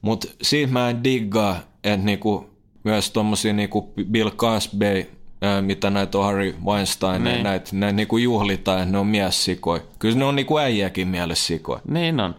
[0.02, 2.50] Mutta siitä mä en diggaa, että niinku,
[2.84, 5.10] myös tommosia niinku Bill Cosby,
[5.41, 7.44] ää, mitä näitä on Harry Weinstein, niin.
[7.44, 9.82] näitä, näitä niinku juhlitaan, että ne on miessikoja.
[10.00, 11.82] Kyllä ne on niinku äijäkin mielessä sikoja.
[11.88, 12.36] Niin on.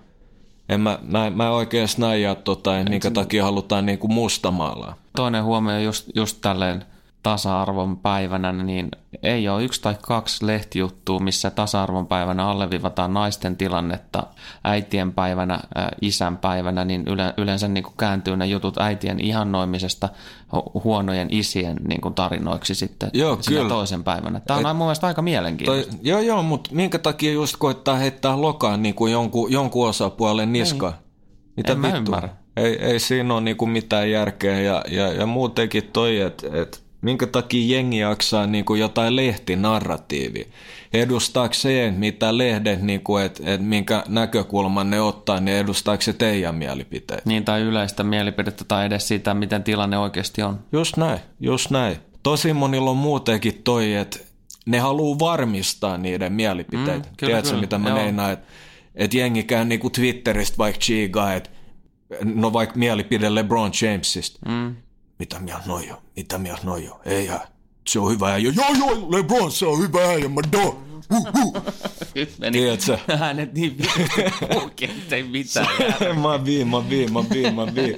[0.69, 4.95] En mä, mä, mä oikein snaijaa tota, minkä takia halutaan niinku mustamaalaa.
[5.17, 6.85] Toinen huomio just, just tälleen
[7.23, 8.89] tasa-arvon päivänä, niin
[9.23, 14.27] ei ole yksi tai kaksi lehtijuttua, missä tasa-arvon päivänä alleviivataan naisten tilannetta
[14.65, 15.61] äitien päivänä,
[16.01, 17.05] isän päivänä, niin
[17.37, 20.09] yleensä niin kuin kääntyy ne jutut äitien ihannoimisesta
[20.85, 23.69] huonojen isien niin kuin tarinoiksi sitten joo, kyllä.
[23.69, 24.41] toisen päivänä.
[24.41, 25.93] Tämä on Et, mun mielestä aika mielenkiintoista.
[25.93, 30.53] Toi, joo, joo, mutta minkä takia just koittaa heittää lokaan niin kuin jonkun, jonkun osapuolen
[30.53, 30.95] niskaan?
[31.57, 31.91] Mitä en vittu?
[31.93, 32.29] mä ymmärrä.
[32.57, 36.86] Ei, ei siinä ole niin kuin mitään järkeä ja, ja, ja muutenkin toi, että et
[37.03, 40.45] minkä takia jengi jaksaa niin kuin jotain lehtinarratiivia.
[40.93, 46.13] Edustaako se, mitä lehdet, niin kuin, että, että minkä näkökulman ne ottaa, niin edustaako se
[46.13, 47.27] teidän mielipiteet?
[47.27, 50.59] Niin, tai yleistä mielipidettä tai edes sitä, miten tilanne oikeasti on.
[50.73, 51.97] Just näin, just näin.
[52.23, 54.19] Tosi monilla on muutenkin toi, että
[54.67, 57.03] ne haluaa varmistaa niiden mielipiteet.
[57.03, 57.61] Mm, kyllä, Tiedätkö, kyllä.
[57.61, 58.47] mitä mä meinaan, että,
[58.95, 61.51] että jengi käy niin kuin Twitteristä vaikka chigaa, että
[62.25, 64.39] no vaikka mielipide LeBron Jamesista.
[64.49, 64.77] Mm
[65.19, 67.41] mitä mieltä noi on, mitä mieltä noi on, eihän,
[67.89, 70.79] se on hyvä äijä, joo joo, LeBron se on hyvä äijä, mä do.
[72.15, 72.99] Nyt meni Tiedätkö?
[73.17, 73.77] hänet niin
[74.53, 75.67] puhukin, ei mitään.
[76.23, 77.97] mä viin, mä viin, mä viin, mä viin.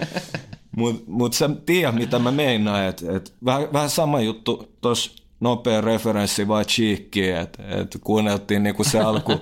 [0.77, 5.81] Mut, mut sä tiedät, mitä mä meinaan, että et, vähän, vähän sama juttu tuossa nopea
[5.81, 9.33] referenssi vaan Cheekkiin, että et kuunneltiin niinku se alku,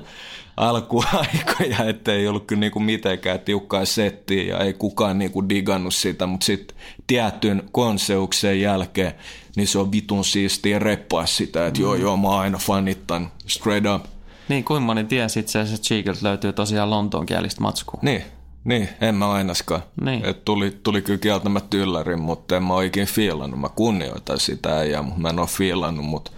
[0.57, 6.47] alkuaikoja, ettei ollut kyllä niinku mitenkään tiukkaa settiä ja ei kukaan niinku digannut sitä, mutta
[6.47, 9.15] sitten tietyn konseuksen jälkeen,
[9.57, 11.85] niin se on vitun siistiä reppaa sitä, että mm.
[11.85, 14.05] joo joo mä oon aina fanittanut, straight up.
[14.49, 18.01] Niin, kuin moni tiesi itse asiassa, että Cheekiltä löytyy tosiaan lontoonkielistä matskua.
[18.03, 18.23] Niin,
[18.65, 19.83] niin, en mä ainakaan.
[20.01, 20.25] Niin.
[20.25, 23.61] Et tuli, tuli kyllä kieltämättä yllärin, mutta en mä oikein fiilannut.
[23.61, 26.31] Mä kunnioitan sitä ja mä en ole fiilannut, mutta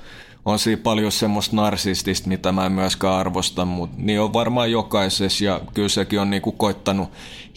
[0.53, 5.45] on siinä paljon semmoista narsistista, mitä mä en myöskään arvosta, mutta niin on varmaan jokaisessa
[5.45, 7.09] ja kyllä sekin on niinku koittanut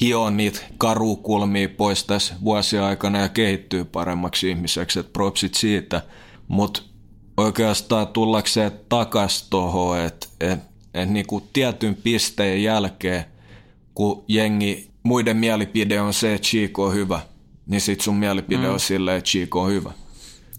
[0.01, 6.01] hioa niitä karukulmia pois tässä vuosien aikana ja kehittyy paremmaksi ihmiseksi, että propsit siitä.
[6.47, 6.81] Mutta
[7.37, 10.59] oikeastaan tullakseen takas tuohon, että et,
[10.93, 13.25] et niinku tietyn pisteen jälkeen,
[13.93, 17.19] kun jengi, muiden mielipide on se, että Chico on hyvä,
[17.65, 18.73] niin sit sun mielipide mm.
[18.73, 19.91] on silleen, että Chico on hyvä.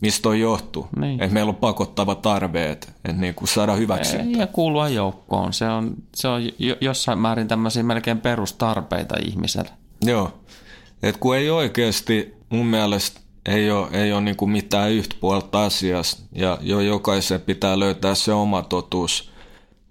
[0.03, 0.89] Mistä on johtuu.
[0.97, 1.23] Niin.
[1.23, 4.17] Että meillä on pakottava tarve, että, että niin kuin saada hyväksi.
[4.37, 5.53] Ja kuulua joukkoon.
[5.53, 6.43] Se on, se on
[6.81, 9.71] jossain määrin tämmöisiä melkein perustarpeita ihmiselle.
[10.05, 10.33] Joo.
[11.03, 15.65] Et kun ei oikeasti mun mielestä ei ole, ei ole niin kuin mitään yhtä puolta
[15.65, 19.32] asiasta ja jo jokaisen pitää löytää se oma totuus.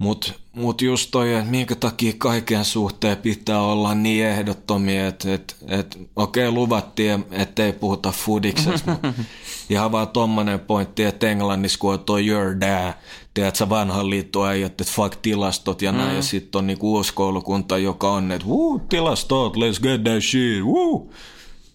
[0.01, 5.55] Mutta mut just toi, että minkä takia kaiken suhteen pitää olla niin ehdottomia, että et,
[5.67, 8.97] et, okei okay, luvattiin, ettei puhuta fudiksesta,
[9.69, 12.93] ihan vaan tommonen pointti, että Englannissa kun on toi your dad,
[13.33, 16.15] tiedät sä vanhan liittoäijät, että fuck tilastot ja näin, mm.
[16.15, 20.63] ja sitten on niinku uusi koulukunta, joka on, että wuu, tilastot, let's get that shit,
[20.63, 21.13] wuu.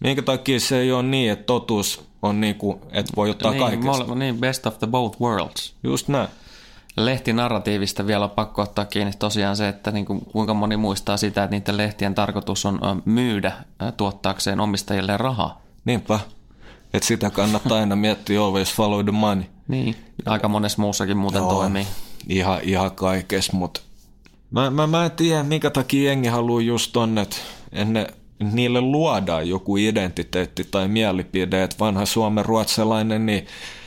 [0.01, 4.15] Minkä takia se ei ole niin, että totuus on niinku, että voi ottaa niin, kaikesta.
[4.15, 5.75] Niin, best of the both worlds.
[5.83, 6.29] Just näin
[6.97, 11.45] lehtinarratiivista vielä on pakko ottaa kiinni tosiaan se, että niin kuin, kuinka moni muistaa sitä,
[11.45, 13.53] että niiden lehtien tarkoitus on myydä
[13.97, 15.63] tuottaakseen omistajille rahaa.
[15.85, 16.21] Niinpä.
[16.95, 19.45] Että sitä kannattaa aina miettiä always follow the money.
[19.69, 21.87] Niin, aika monessa muussakin muuten Joo, toimii.
[22.29, 23.81] Ihan, ihan kaikessa, mutta
[24.51, 27.37] mä, mä, mä en tiedä, minkä takia jengi haluaa just tonne, että
[27.85, 28.07] ne,
[28.53, 33.47] niille luodaan joku identiteetti tai mielipide, että vanha suomen ruotsalainen, niin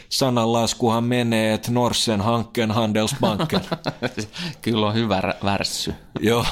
[0.09, 3.61] sananlaskuhan menee, että Norsen hankkeen Handelsbanken.
[4.61, 5.93] Kyllä on hyvä värssy.
[6.19, 6.45] Joo,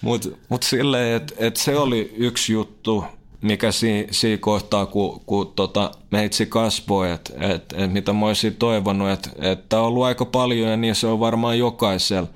[0.00, 3.04] mutta mut silleen, että et se oli yksi juttu,
[3.40, 8.56] mikä siinä si kohtaa, kun, kun tota, meitsi kasvoi, että et, et mitä mä olisin
[8.56, 12.28] toivonut, että et on ollut aika paljon ja niin se on varmaan jokaisella.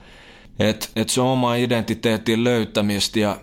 [0.58, 3.36] Että et se on oma identiteetin löytämistä ja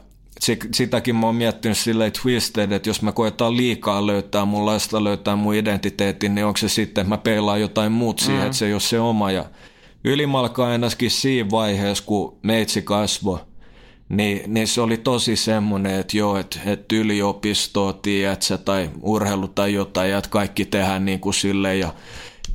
[0.73, 5.35] sitäkin mä oon miettinyt silleen twisted, että jos mä koetaan liikaa löytää mun lasta, löytää
[5.35, 8.45] mun identiteetin, niin onko se sitten, että mä peilaan jotain muut siihen, mm.
[8.45, 9.31] että se ei ole se oma.
[9.31, 9.45] Ja
[10.03, 13.39] ylimalkaa ainakin siinä vaiheessa, kun meitsi kasvoi,
[14.09, 19.73] niin, niin se oli tosi semmoinen, että joo, että, että yliopistoa, tiedätkö, tai urheilu tai
[19.73, 21.93] jotain, ja että kaikki tehdään niin kuin silleen ja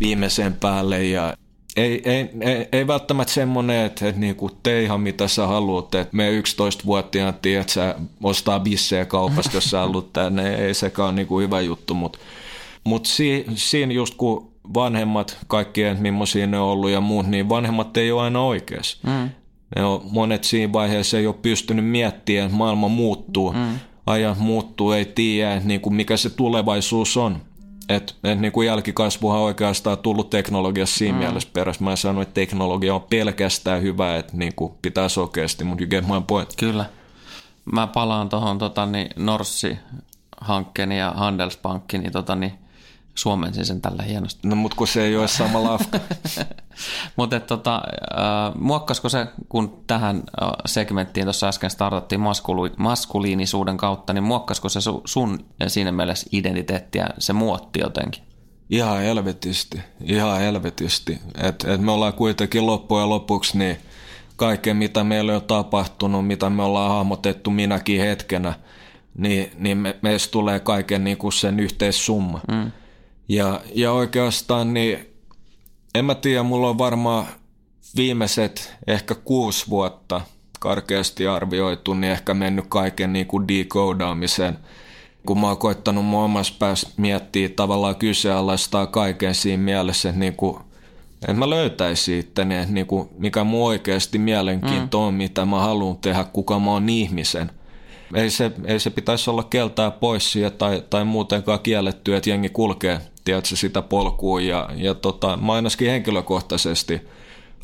[0.00, 1.34] viimeisen päälle ja
[1.76, 6.16] ei, ei, ei, ei välttämättä semmoinen, että, että niinku tee ihan mitä sä haluat, että
[6.16, 11.16] me 11-vuotiaan tiedät, että sä ostaa bissejä kaupasta, jos sä haluat tänne, ei sekaan ole
[11.16, 12.18] niinku hyvä juttu, mutta
[12.84, 17.96] mut si, siinä just kun vanhemmat, kaikkien millaisia ne on ollut ja muut, niin vanhemmat
[17.96, 18.98] ei ole aina oikeassa.
[19.02, 19.30] Mm.
[19.76, 23.78] Ne on, monet siinä vaiheessa ei ole pystynyt miettimään, että maailma muuttuu, mm.
[24.06, 27.42] ajat muuttuu, ei tiedä niin kuin mikä se tulevaisuus on.
[27.90, 31.18] Et, et niin kuin jälkikasvuhan oikeastaan tullut teknologiassa siinä mm.
[31.18, 31.84] mielessä perässä.
[31.84, 35.90] Mä en sano, että teknologia on pelkästään hyvä, että niin kuin pitää sokeasti, mutta you
[35.90, 36.54] get my point.
[36.56, 36.84] Kyllä.
[37.72, 42.52] Mä palaan tuohon tota, niin Norssi-hankkeen ja Handelsbankin, niin, tota, niin
[43.14, 44.48] suomensin sen tällä hienosti.
[44.48, 46.00] No mutta kun se ei ole sama lafka.
[47.16, 54.12] mutta tota, äh, muokkasko se, kun tähän äh, segmenttiin tuossa äsken startattiin maskuli, maskuliinisuuden kautta,
[54.12, 58.22] niin muokkasko se su, sun siinä mielessä identiteettiä, se muotti jotenkin?
[58.70, 61.18] Ihan helvetisti, ihan helvetisti.
[61.42, 63.76] Et, et me ollaan kuitenkin loppujen lopuksi niin
[64.36, 68.54] kaiken, mitä meillä on tapahtunut, mitä me ollaan hahmotettu minäkin hetkenä,
[69.18, 72.40] niin, niin me, meistä tulee kaiken niin kuin sen yhteissumma.
[72.52, 72.72] Mm.
[73.30, 74.98] Ja, ja oikeastaan niin,
[75.94, 77.26] en mä tiedä, mulla on varmaan
[77.96, 80.20] viimeiset ehkä kuusi vuotta
[80.60, 84.58] karkeasti arvioitu, niin ehkä mennyt kaiken niin kuin decoodaamiseen.
[85.26, 90.36] Kun mä oon koittanut mun omassa päässä miettiä tavallaan kyseenalaistaa kaiken siinä mielessä, että niin
[90.36, 90.56] kuin,
[91.28, 95.04] en mä löytäisi itteni, että niin kuin, mikä mun oikeasti mielenkiinto mm.
[95.04, 97.50] on, mitä mä haluan tehdä, kuka mä oon ihmisen.
[98.14, 102.48] Ei se, ei se pitäisi olla keltää pois siitä tai, tai muutenkaan kielletty, että jengi
[102.48, 104.40] kulkee tiedätkö, sitä polkua.
[104.40, 107.00] Ja, ja tota, mä ainakin henkilökohtaisesti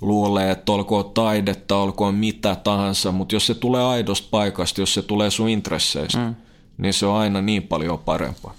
[0.00, 5.02] luulee, että olkoon taidetta, olkoon mitä tahansa, mutta jos se tulee aidosta paikasta, jos se
[5.02, 6.34] tulee sun intresseistä, mm.
[6.78, 8.54] niin se on aina niin paljon parempaa.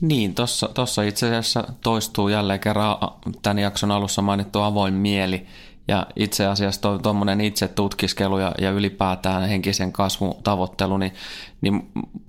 [0.00, 0.34] Niin,
[0.74, 2.96] tuossa itse asiassa toistuu jälleen kerran
[3.42, 5.46] tämän jakson alussa mainittu avoin mieli.
[5.88, 11.12] Ja itse asiassa tuommoinen itse tutkiskelu ja, ja ylipäätään henkisen kasvun tavoittelu, niin,
[11.60, 11.88] niin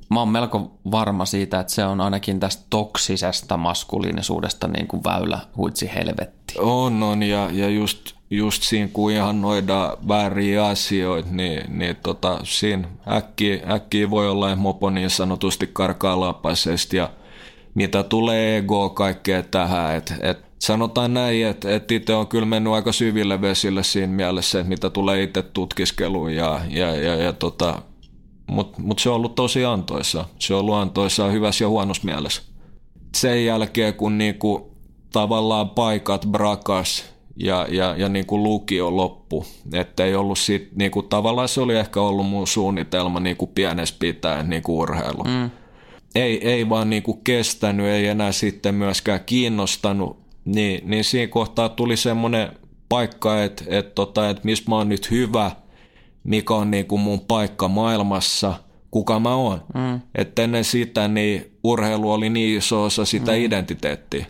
[0.09, 5.39] mä oon melko varma siitä, että se on ainakin tästä toksisesta maskuliinisuudesta niin kuin väylä
[5.57, 6.53] huitsi helvetti.
[6.59, 12.39] On, on ja, ja just, just siinä kun ihan noida vääriä asioita, niin, niin tota,
[12.43, 17.09] siinä äkkiä, äkkiä voi olla mopo niin sanotusti karkaa lapaisesti ja
[17.75, 22.73] mitä tulee ego kaikkea tähän, että et, sanotaan näin, että et itse on kyllä mennyt
[22.73, 27.81] aika syville vesille siinä mielessä, että mitä tulee itse tutkiskeluun ja, ja, ja, ja tota,
[28.47, 30.25] mutta mut se on ollut tosi antoisa.
[30.39, 32.41] Se on ollut antoisa hyvässä ja huonossa mielessä.
[33.15, 34.77] Sen jälkeen, kun niinku
[35.11, 41.47] tavallaan paikat brakas ja, ja, ja niinku lukio loppu, että ei ollut sit, niinku, tavallaan
[41.47, 45.23] se oli ehkä ollut mun suunnitelma niinku pienessä pitää niinku urheilu.
[45.23, 45.49] Mm.
[46.15, 51.69] ei, ei vaan niin kuin kestänyt, ei enää sitten myöskään kiinnostanut, niin, niin siinä kohtaa
[51.69, 52.51] tuli semmoinen
[52.89, 55.51] paikka, että, että, tota, että missä mä oon nyt hyvä,
[56.23, 58.53] mikä on niin kuin mun paikka maailmassa,
[58.91, 59.63] kuka mä oon.
[59.73, 60.01] Mm.
[60.15, 63.37] Että ennen sitä niin urheilu oli niin iso osa sitä mm.
[63.37, 64.25] identiteettiä.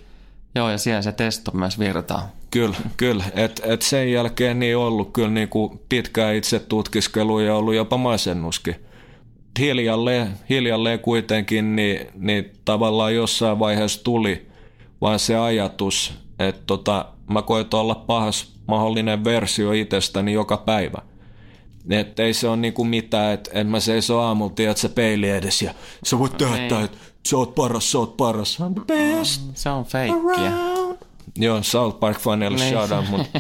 [0.56, 2.30] Joo, ja siellä se testo myös virtaa.
[2.51, 3.23] Kyllä, kyllä.
[3.36, 7.97] Et, et sen jälkeen niin ollut kyllä niin kuin pitkää itse tutkiskelu ja ollut jopa
[7.97, 8.75] masennuskin.
[9.60, 14.46] Hiljalleen, hiljalleen kuitenkin niin, niin tavallaan jossain vaiheessa tuli
[15.01, 21.01] vaan se ajatus, että tota, mä koitan olla pahas mahdollinen versio itsestäni joka päivä.
[21.89, 25.62] Et ei se ole niinku mitään, että en mä seiso aamulla, tiedät sä peili edes
[25.62, 26.83] ja sä voit tehdä, niin.
[26.83, 28.57] että sä oot paras, sä oot paras.
[28.62, 29.41] I'm the best.
[29.53, 30.51] Se on feikkiä.
[31.36, 32.88] Joo, South Park faneille niin.
[32.88, 33.39] shout mutta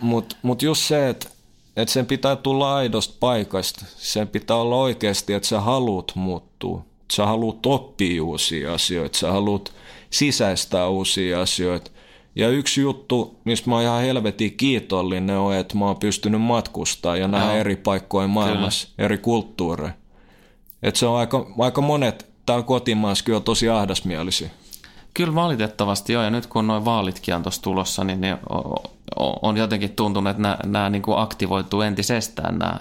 [0.00, 1.28] mut, mut just se, että
[1.76, 3.84] et sen pitää tulla aidosta paikasta.
[3.96, 6.84] Sen pitää olla oikeasti, että sä haluat muuttua.
[7.12, 9.72] Sä haluat oppia uusia asioita, sä haluat
[10.14, 11.90] sisäistää uusia asioita.
[12.36, 17.16] Ja yksi juttu, mistä mä oon ihan helvetin kiitollinen on, että mä oon pystynyt matkustaa
[17.16, 19.06] ja nähdä eri paikkoja maailmassa, Kyllä.
[19.06, 19.92] eri kulttuureja.
[20.82, 24.50] Että se on aika, aika monet täällä kotimaassa kyllä tosi ahdasmielisiä.
[25.14, 28.38] Kyllä valitettavasti joo, ja nyt kun noin vaalitkin on tuossa tulossa, niin ne
[29.42, 32.76] on jotenkin tuntunut, että nämä, nämä niin kuin aktivoituu entisestään, nämä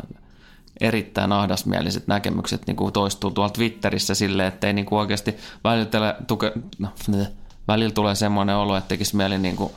[0.82, 6.16] erittäin ahdasmieliset näkemykset niin kuin toistuu tuolla Twitterissä silleen, että ei niin kuin oikeasti välillä,
[6.28, 6.88] tuke, no,
[7.68, 9.72] välillä tulee semmoinen olo, että tekisi mieli niin kuin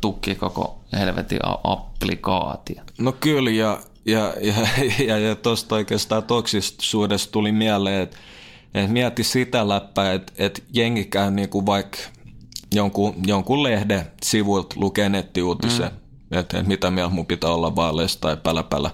[0.00, 2.82] tukki koko helvetin applikaatio.
[2.98, 4.54] No kyllä, ja, ja, ja,
[5.06, 8.16] ja, ja tuosta oikeastaan toksisuudesta tuli mieleen, että
[8.74, 11.98] et mieti sitä läppää, että et jengi käy niinku vaikka
[12.74, 15.90] jonkun, jonkun lehden sivuilta lukee nettiuutisen,
[16.30, 16.38] mm.
[16.38, 18.90] että et mitä mieltä mun pitää olla vaaleista tai päläpälä.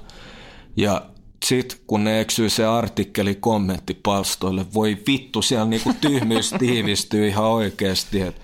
[0.76, 1.02] Ja
[1.44, 8.20] sit kun ne eksyy se artikkeli kommenttipalstoille, voi vittu, siellä niinku tyhmyys tiivistyy ihan oikeasti.
[8.20, 8.36] Et,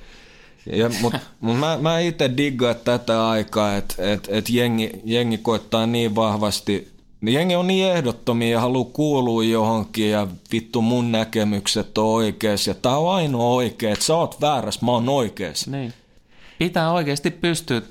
[0.66, 5.86] ja, mut, mut mä, mä itse diggaan tätä aikaa, että et, et jengi, jengi koittaa
[5.86, 11.98] niin vahvasti niin jengi on niin ehdottomia ja haluaa kuulua johonkin ja vittu mun näkemykset
[11.98, 15.66] on oikeas ja tää on ainoa oikea, että sä oot väärässä, mä oon oikeas.
[15.66, 15.92] Niin.
[16.58, 17.82] Pitää oikeasti pystyä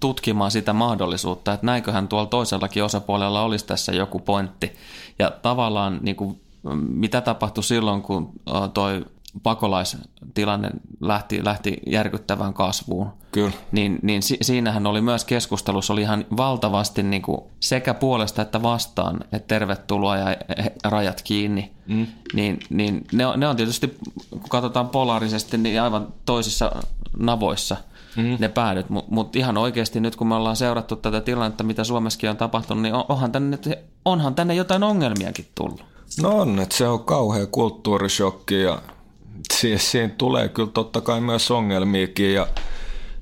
[0.00, 4.72] tutkimaan sitä mahdollisuutta, että näinköhän tuolla toisellakin osapuolella olisi tässä joku pointti.
[5.18, 6.40] Ja tavallaan niin kuin,
[6.88, 8.32] mitä tapahtui silloin, kun
[8.74, 9.04] toi
[9.42, 10.70] pakolaistilanne
[11.00, 13.08] lähti, lähti järkyttävään kasvuun.
[13.32, 13.52] Kyllä.
[13.72, 18.62] Niin, niin si, siinähän oli myös keskustelussa oli ihan valtavasti niin kuin sekä puolesta että
[18.62, 20.36] vastaan, että tervetuloa ja
[20.84, 21.72] rajat kiinni.
[21.86, 22.06] Mm.
[22.34, 23.96] Niin, niin ne, on, ne on tietysti,
[24.30, 26.72] kun katsotaan polaarisesti, niin aivan toisissa
[27.18, 27.76] navoissa
[28.16, 28.36] mm.
[28.38, 28.90] ne päädyt.
[28.90, 32.82] Mutta mut ihan oikeasti nyt, kun me ollaan seurattu tätä tilannetta, mitä Suomessakin on tapahtunut,
[32.82, 33.58] niin onhan tänne,
[34.04, 35.84] onhan tänne jotain ongelmiakin tullut.
[36.22, 38.82] No on, että se on kauhea kulttuurishokki ja
[39.54, 42.46] siis siinä tulee kyllä totta kai myös ongelmiakin ja,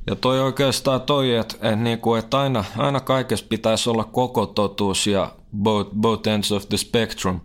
[0.07, 4.47] ja toi oikeastaan toi, että, että, niin kuin, että aina, aina kaikessa pitäisi olla koko
[4.47, 7.41] totuus ja both, both ends of the spectrum.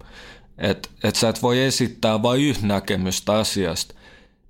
[0.58, 3.96] Että et sä et voi esittää vain yhtä näkemystä asiasta.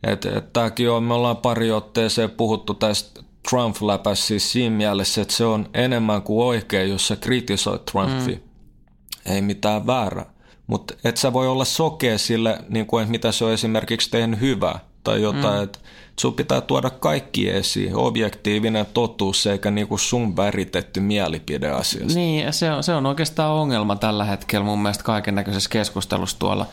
[0.04, 5.34] Että et, tämäkin on, me ollaan pari otteeseen puhuttu tästä Trump-läpässä siis siinä mielessä, että
[5.34, 8.36] se on enemmän kuin oikein, jos sä kritisoit Trumpia.
[8.36, 9.34] Mm.
[9.34, 10.26] Ei mitään väärää.
[10.68, 14.40] Mutta et sä voi olla sokea sille, niin kuin, että mitä se on esimerkiksi tehnyt
[14.40, 15.64] hyvää tai jotain, mm.
[15.64, 15.80] että
[16.20, 22.14] sun pitää tuoda kaikki esiin, objektiivinen totuus eikä niinku sun väritetty mielipide asiasta.
[22.14, 26.66] Niin, se on, se on oikeastaan ongelma tällä hetkellä mun mielestä kaiken näköisessä keskustelussa tuolla.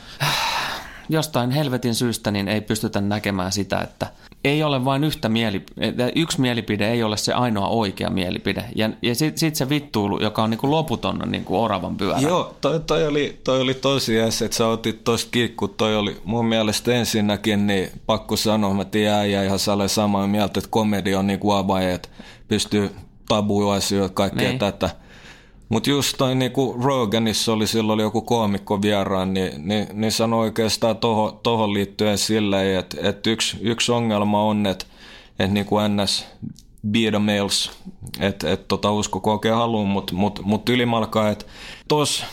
[1.09, 4.07] Jostain helvetin syystä niin ei pystytä näkemään sitä, että–
[4.47, 8.64] ei ole vain yhtä mielipide, yksi mielipide ei ole se ainoa oikea mielipide.
[8.75, 12.19] Ja, ja sitten sit se vittuulu, joka on niinku loputon niinku oravan pyörä.
[12.19, 15.69] Joo, toi, toi, oli, toi oli tosi jäs, että sä otit tosta kiikku.
[15.69, 20.59] Toi oli mun mielestä ensinnäkin, niin pakko sanoa, mä tiedän ja ihan sä samaa mieltä,
[20.61, 22.09] että komedia on niinku avain, että
[22.49, 22.90] pystyy
[23.29, 24.59] tabuasioita, kaikkea niin.
[24.59, 24.90] tätä–
[25.69, 30.97] mutta just toi niinku Roganissa oli silloin joku koomikko vieraan, niin, niin, niin sanoi oikeastaan
[30.97, 34.87] tohon, tohon liittyen silleen, että et yksi, yksi ongelma on, että
[35.39, 36.27] et niinku ns
[36.91, 37.71] be the males,
[38.21, 41.45] että et tota usko oikein haluun, mutta mut, mut ylimalkaa, että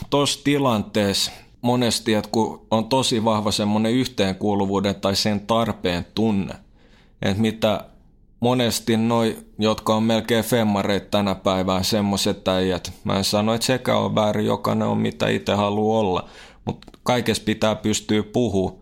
[0.09, 1.31] tuossa tilanteessa
[1.61, 6.53] monesti, että kun on tosi vahva semmoinen yhteenkuuluvuuden tai sen tarpeen tunne,
[7.21, 7.85] että mitä
[8.43, 12.93] monesti noi, jotka on melkein femmareita tänä päivänä, semmoiset äijät.
[13.03, 16.29] Mä en sano, että sekä on väärin, jokainen on mitä itse haluaa olla,
[16.65, 18.75] mutta kaikessa pitää pystyä puhua.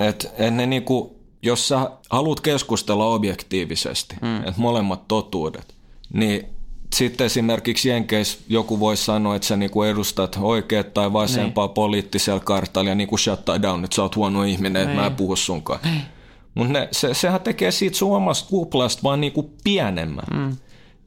[0.00, 4.36] Et, et ne niinku, jos sä haluat keskustella objektiivisesti, mm.
[4.36, 5.74] että molemmat totuudet,
[6.12, 6.46] niin
[6.94, 11.74] sitten esimerkiksi Jenkeissä joku voi sanoa, että sä niinku edustat oikeat tai vasempaa niin.
[11.74, 15.16] poliittisella kartalla ja niinku shut down, että sä oot huono ihminen, että mä en niin.
[15.16, 15.80] puhu sunkaan.
[15.84, 16.13] Niin.
[16.54, 20.24] Mutta se, sehän tekee siitä sun omasta kuplasta vaan niinku pienemmän.
[20.34, 20.56] Mm.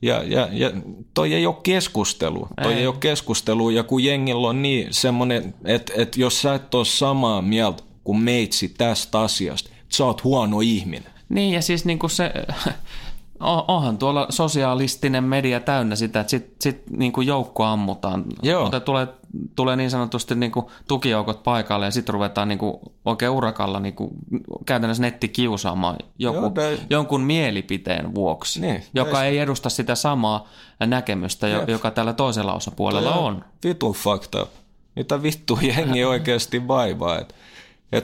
[0.01, 0.71] Ja, ja, ja
[1.13, 2.47] toi ei ole keskustelu.
[2.63, 2.79] Toi ei.
[2.79, 3.69] ei ole keskustelu.
[3.69, 8.19] Ja kun jengillä on niin semmoinen, että, että jos sä et ole samaa mieltä kuin
[8.19, 11.11] meitsi tästä asiasta, sä oot huono ihminen.
[11.29, 12.31] Niin ja siis niinku se,
[13.39, 18.25] onhan tuolla sosiaalistinen media täynnä sitä, että sitten sit niin kuin joukko ammutaan.
[18.43, 18.61] Joo.
[18.61, 19.07] Mutta tulee,
[19.55, 22.73] tulee niin sanotusti niin kuin tukijoukot paikalle ja sitten ruvetaan niin kuin
[23.05, 24.11] oikein urakalla niin kuin
[24.65, 26.79] käytännössä netti kiusaamaan joku, Joo, te...
[26.89, 30.47] jonkun mielipiteen vuoksi, niin, joka ei edusta sitä samaa
[30.79, 31.69] näkemystä, Jep.
[31.69, 33.45] joka tällä toisella osapuolella Toi on.
[33.63, 34.47] Vitu fakta.
[34.95, 37.19] Mitä vittu jengi oikeasti vaivaa.
[37.19, 37.33] Että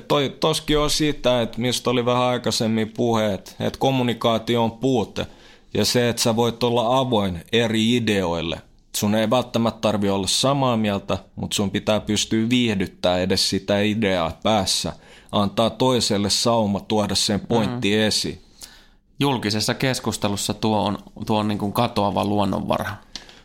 [0.08, 5.28] toi, toskin on sitä, että mistä oli vähän aikaisemmin puheet, että kommunikaatio on puute
[5.74, 8.62] ja se, että sä voit olla avoin eri ideoille.
[8.96, 14.38] Sun ei välttämättä tarvi olla samaa mieltä, mutta sun pitää pystyä viihdyttämään edes sitä ideaa
[14.44, 14.94] päässä.
[15.32, 18.02] Antaa toiselle sauma tuoda sen pointti mm.
[18.02, 18.42] esiin.
[19.20, 22.96] Julkisessa keskustelussa tuo on, tuo on niin kuin katoava luonnonvara.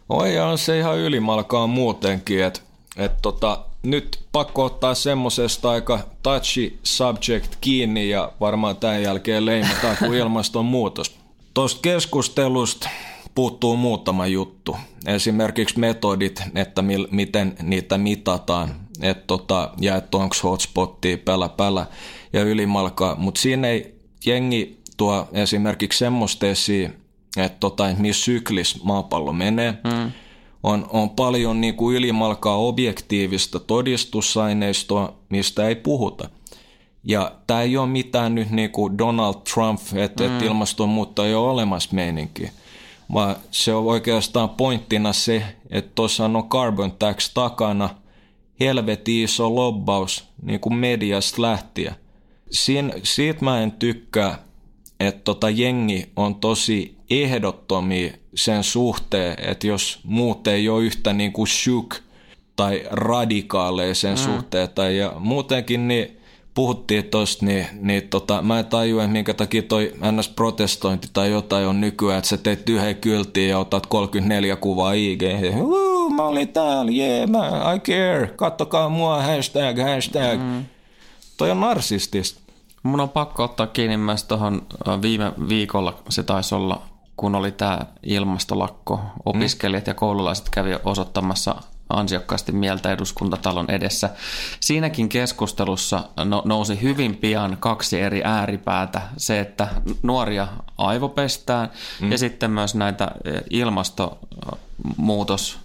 [0.09, 2.61] Oi, on se ihan ylimalkaa muutenkin, että
[2.97, 9.97] et tota, nyt pakko ottaa semmosesta aika touchy subject kiinni ja varmaan tämän jälkeen leimataan
[9.97, 11.19] kuin ilmastonmuutos.
[11.55, 12.89] Tuosta keskustelusta
[13.35, 14.77] puuttuu muutama juttu.
[15.07, 21.87] Esimerkiksi metodit, että mil, miten niitä mitataan, et tota, ja että onko hotspottia, pälä pälä
[22.33, 23.15] ja ylimalkaa.
[23.15, 23.95] Mutta siinä ei
[24.27, 26.97] jengi tuo esimerkiksi semmoista esiin,
[27.37, 29.75] että tota, missä syklis maapallo menee.
[29.85, 30.13] Mm
[30.63, 36.31] on, on paljon niin kuin ylimalkaa objektiivista todistusaineistoa, mistä ei puhuta.
[37.05, 40.33] Ja tämä ei ole mitään nyt niin kuin Donald Trump, että, mm.
[40.33, 42.51] että ilmastonmuutto ei ole olemassa meininki,
[43.13, 47.89] vaan se on oikeastaan pointtina se, että tuossa on carbon tax takana
[48.61, 51.95] helvetin iso lobbaus niin kuin mediasta lähtien.
[52.51, 54.39] Siin, siitä mä en tykkää,
[55.01, 61.33] että tota jengi on tosi ehdottomia sen suhteen, että jos muut ei ole yhtä niin
[61.33, 61.95] kuin shook
[62.57, 64.17] tai radikaaleja sen mm.
[64.17, 66.19] suhteen, tai ja muutenkin niin
[66.55, 71.67] puhuttiin tosta, niin, niin tota, mä en tajua, että minkä takia toi NS-protestointi tai jotain
[71.67, 75.23] on nykyään, että sä teet yhden kyltiin ja otat 34 kuvaa IG.
[76.17, 80.41] Mä olin täällä, yeah, mä, I care, kattokaa mua, hashtag, hashtag.
[80.41, 80.65] Mm.
[81.37, 82.41] Toi on narsistista.
[82.83, 84.63] Mun on pakko ottaa kiinni myös tuohon
[85.03, 86.83] viime viikolla, se taisi olla
[87.19, 89.91] kun oli tämä ilmastolakko, opiskelijat mm.
[89.91, 91.55] ja koululaiset kävi osoittamassa
[91.89, 94.11] ansiokkaasti mieltä eduskuntatalon edessä.
[94.61, 99.03] Siinäkin keskustelussa no, nousi hyvin pian kaksi eri ääripäätä.
[99.17, 99.69] Se, että
[100.03, 100.49] nuoria
[100.79, 102.13] aivopestään mm.
[102.13, 105.59] ja sitten myös näitä e, ilmastonmuutos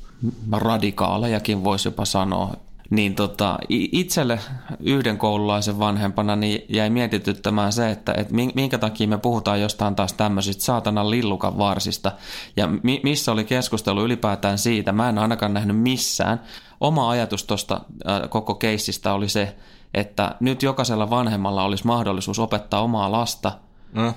[0.52, 2.54] radikaalejakin voisi jopa sanoa,
[2.94, 4.40] niin tota, itselle
[4.80, 10.14] yhden koululaisen vanhempana niin jäi mietityttämään se, että et minkä takia me puhutaan jostain taas
[10.14, 12.12] tämmöisistä saatanan lillukan varsista
[12.58, 14.92] ja mi- missä oli keskustelu ylipäätään siitä.
[14.92, 16.42] Mä en ainakaan nähnyt missään.
[16.82, 19.56] Oma ajatus tuosta äh, koko keissistä oli se,
[19.94, 23.52] että nyt jokaisella vanhemmalla olisi mahdollisuus opettaa omaa lasta
[23.94, 24.08] mm.
[24.08, 24.14] äh,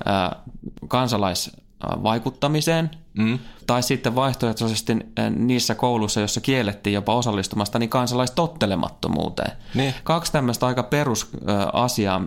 [0.89, 3.39] kansalais vaikuttamiseen, mm.
[3.67, 4.97] tai sitten vaihtoehtoisesti
[5.37, 9.53] niissä kouluissa, joissa kiellettiin jopa osallistumasta, niin kansalaistottelemattomuuteen.
[9.75, 9.95] Niin.
[10.05, 12.23] Kaksi tämmöistä aika perusasiaa,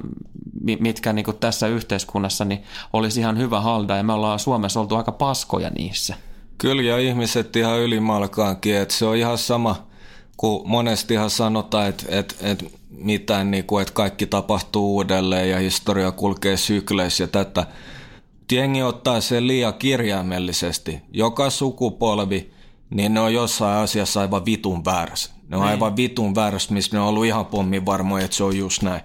[0.79, 5.11] mitkä niin tässä yhteiskunnassa niin olisi ihan hyvä halda, ja me ollaan Suomessa oltu aika
[5.11, 6.15] paskoja niissä.
[6.57, 9.87] Kyllä, ja ihmiset ihan ylimalkaankin, että se on ihan sama,
[10.37, 16.11] kun monestihan sanotaan, että, että, että mitään, niin kuin, että kaikki tapahtuu uudelleen ja historia
[16.11, 17.65] kulkee sykleissä ja tätä–
[18.51, 21.01] jengi ottaa sen liian kirjaimellisesti.
[21.11, 22.51] Joka sukupolvi,
[22.89, 25.31] niin ne on jossain asiassa aivan vitun väärässä.
[25.47, 25.71] Ne on niin.
[25.71, 29.01] aivan vitun väärässä, missä ne on ollut ihan pommin varmoja, että se on just näin.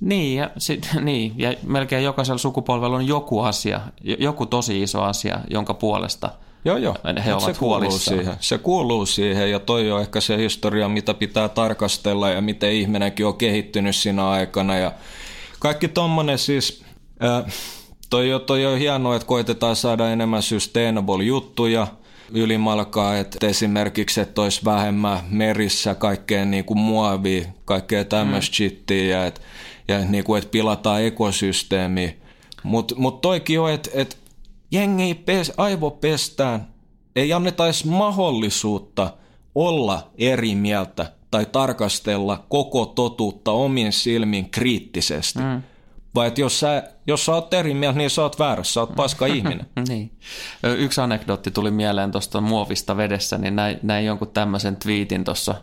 [0.00, 3.80] Niin ja, sit, niin, ja melkein jokaisella sukupolvella on joku asia,
[4.18, 6.30] joku tosi iso asia, jonka puolesta
[6.66, 6.96] Joo, joo.
[7.24, 8.34] he ovat se kuuluu siihen.
[8.40, 13.26] Se kuuluu siihen ja toi on ehkä se historia, mitä pitää tarkastella ja miten ihminenkin
[13.26, 14.76] on kehittynyt siinä aikana.
[14.76, 14.92] Ja
[15.58, 16.82] kaikki tommonen siis...
[17.24, 17.52] Äh,
[18.10, 21.86] Toi, toi on hienoa, että koitetaan saada enemmän sustainable juttuja
[22.30, 28.54] ylimalkaa, että esimerkiksi, että olisi vähemmän merissä kaikkea niin kuin muovia, kaikkea tämmöistä mm.
[28.54, 29.40] shittiä ja, että,
[29.88, 32.16] ja niin kuin, että pilataan ekosysteemi.
[32.62, 34.16] Mutta mut toikin on, että, että
[34.70, 36.68] jengi pes, aivopestään,
[37.16, 39.12] ei anneta edes mahdollisuutta
[39.54, 45.38] olla eri mieltä tai tarkastella koko totuutta omin silmin kriittisesti.
[45.38, 45.62] Mm
[46.16, 48.94] Vai että jos sä, jos sä oot eri mieltä, niin sä oot väärässä, sä oot
[48.94, 49.66] paska ihminen.
[49.88, 50.18] niin.
[50.62, 55.54] Yksi anekdootti tuli mieleen tuosta muovista vedessä, niin näin, näin jonkun tämmöisen twiitin tuossa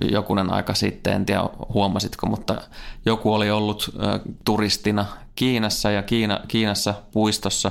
[0.00, 1.42] jokunen aika sitten, en tiedä
[1.74, 2.60] huomasitko, mutta
[3.06, 3.94] joku oli ollut
[4.44, 7.70] turistina Kiinassa ja Kiina, Kiinassa puistossa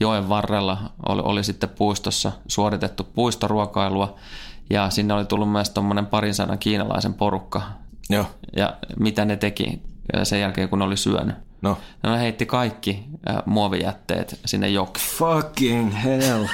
[0.00, 4.16] joen varrella oli, oli sitten puistossa suoritettu puistoruokailua
[4.70, 7.62] ja sinne oli tullut myös tuommoinen parin sadan kiinalaisen porukka.
[8.10, 8.26] Joo.
[8.56, 9.82] Ja mitä ne teki
[10.22, 11.49] sen jälkeen, kun ne oli syönyt?
[11.62, 11.78] No.
[12.02, 13.04] Ne heitti kaikki
[13.46, 15.06] muovijätteet sinne jokeen.
[15.06, 16.44] Fucking hell.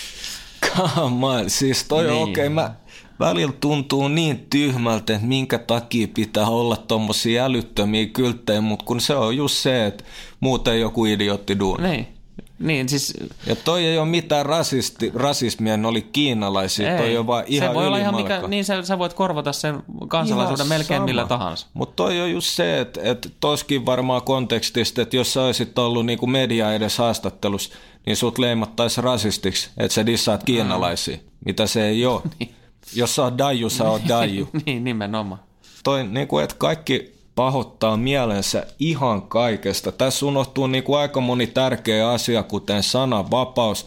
[0.76, 1.50] Come on.
[1.50, 2.22] Siis toi niin.
[2.22, 2.32] okei.
[2.32, 2.48] Okay.
[2.48, 2.74] Mä,
[3.20, 9.14] välillä tuntuu niin tyhmältä, että minkä takia pitää olla tommosia älyttömiä kylttejä, mutta kun se
[9.14, 10.04] on just se, että
[10.40, 11.88] muuten joku idiotti duuni.
[11.88, 12.17] Niin.
[12.58, 13.14] Niin, siis...
[13.46, 16.98] Ja toi ei ole mitään rasisti, rasismia, ne oli kiinalaisia, ei.
[16.98, 19.82] toi on vaan ihan se voi olla ihan mikä, Niin sä, sä voit korvata sen
[20.08, 21.04] kansalaisuuden ihan melkein sama.
[21.04, 21.66] millä tahansa.
[21.74, 26.06] Mutta toi on just se, että et toskin varmaan kontekstista, että jos sä olisit ollut
[26.06, 27.74] niinku media edes haastattelussa,
[28.06, 31.22] niin sut leimattaisi rasistiksi, että sä dissaat kiinalaisia, mm.
[31.44, 32.22] mitä se ei ole.
[32.38, 32.54] niin.
[32.94, 34.48] Jos sä oot daju, sä oot daju.
[34.66, 35.40] niin, nimenomaan.
[35.84, 39.92] Toi, niin kuin, että kaikki pahoittaa mielensä ihan kaikesta.
[39.92, 43.86] Tässä unohtuu niin kuin aika moni tärkeä asia, kuten sananvapaus.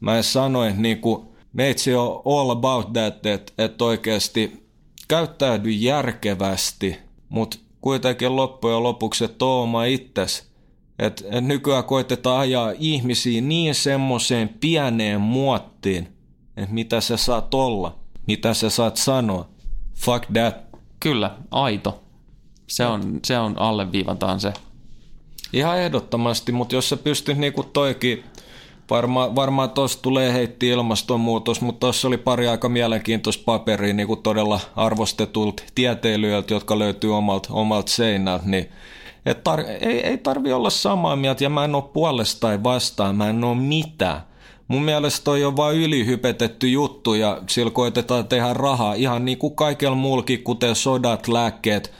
[0.00, 4.66] Mä en sano, että niin kuin, meitsi on all about that, että, että oikeasti
[5.08, 6.96] käyttäydy järkevästi,
[7.28, 10.50] mutta kuitenkin loppujen lopuksi, että oma itses.
[10.98, 16.08] Että et nykyään koitetaan ajaa ihmisiä niin semmoiseen pieneen muottiin,
[16.56, 19.48] että mitä sä saat olla, mitä sä saat sanoa.
[19.94, 20.56] Fuck that.
[21.00, 21.99] Kyllä, aito.
[22.70, 24.52] Se on, se on alleviivataan se.
[25.52, 28.24] Ihan ehdottomasti, mutta jos sä pystyt niinku toikin,
[28.90, 34.60] varmaan varmaa tuossa tulee heitti ilmastonmuutos, mutta tuossa oli pari aika mielenkiintoista paperia niinku todella
[34.76, 38.68] arvostetulta tieteilijöiltä, jotka löytyy omalta, omalta seinältä, niin
[39.26, 43.16] et tar- ei, ei tarvi olla samaa mieltä ja mä en ole puolesta tai vastaan,
[43.16, 44.20] mä en ole mitään.
[44.68, 49.54] Mun mielestä toi on vain ylihypetetty juttu ja sillä koitetaan tehdä rahaa ihan niin kuin
[49.54, 51.92] kaikella muullakin, kuten sodat, lääkkeet,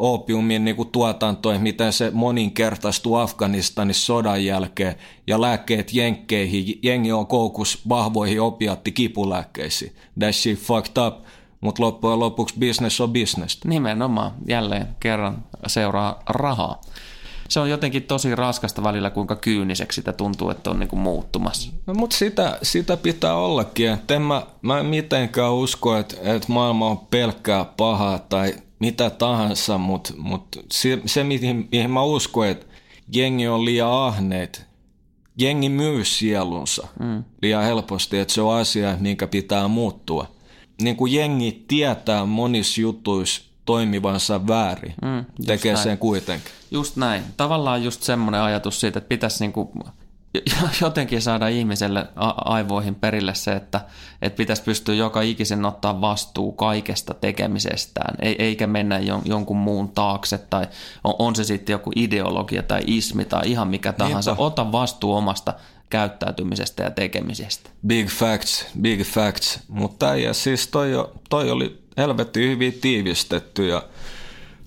[0.00, 4.94] opiumin niin tuotantoihin, miten se moninkertaistuu Afganistanin sodan jälkeen
[5.26, 6.78] ja lääkkeet jenkkeihin.
[6.82, 9.92] Jengi on koukus vahvoihin opiatti kipulääkkeisiin.
[10.18, 11.24] That shit fucked up.
[11.60, 13.64] Mutta loppujen lopuksi business on business.
[13.64, 14.32] Nimenomaan.
[14.48, 16.80] Jälleen kerran seuraa rahaa.
[17.48, 21.72] Se on jotenkin tosi raskasta välillä, kuinka kyyniseksi sitä tuntuu, että on niinku muuttumassa.
[21.86, 23.98] No, mutta sitä, sitä pitää ollakin.
[24.08, 29.78] En mä, mä en mitenkään usko, että, että maailma on pelkkää pahaa tai mitä tahansa,
[29.78, 32.66] mutta mut se, se mihin, mihin mä uskon, että
[33.12, 34.66] jengi on liian ahneet,
[35.38, 37.24] jengi myy sielunsa mm.
[37.42, 40.26] liian helposti, että se on asia, minkä pitää muuttua.
[40.82, 45.82] Niin kuin jengi tietää monissa jutuissa toimivansa väärin, mm, tekee näin.
[45.82, 46.50] sen kuitenkin.
[46.70, 47.22] Just näin.
[47.36, 49.72] Tavallaan just semmoinen ajatus siitä, että pitäisi niinku
[50.80, 52.06] jotenkin saada ihmiselle
[52.44, 53.80] aivoihin perille se, että,
[54.22, 60.66] että pitäisi pystyä joka ikisen ottaa vastuu kaikesta tekemisestään, eikä mennä jonkun muun taakse tai
[61.04, 64.30] on, on se sitten joku ideologia tai ismi tai ihan mikä tahansa.
[64.30, 64.42] Niinpä.
[64.42, 65.54] Ota vastuu omasta
[65.90, 67.70] käyttäytymisestä ja tekemisestä.
[67.86, 69.60] Big facts, big facts.
[69.68, 70.90] Mutta ja siis toi,
[71.30, 73.82] toi oli helvetti hyvin tiivistetty ja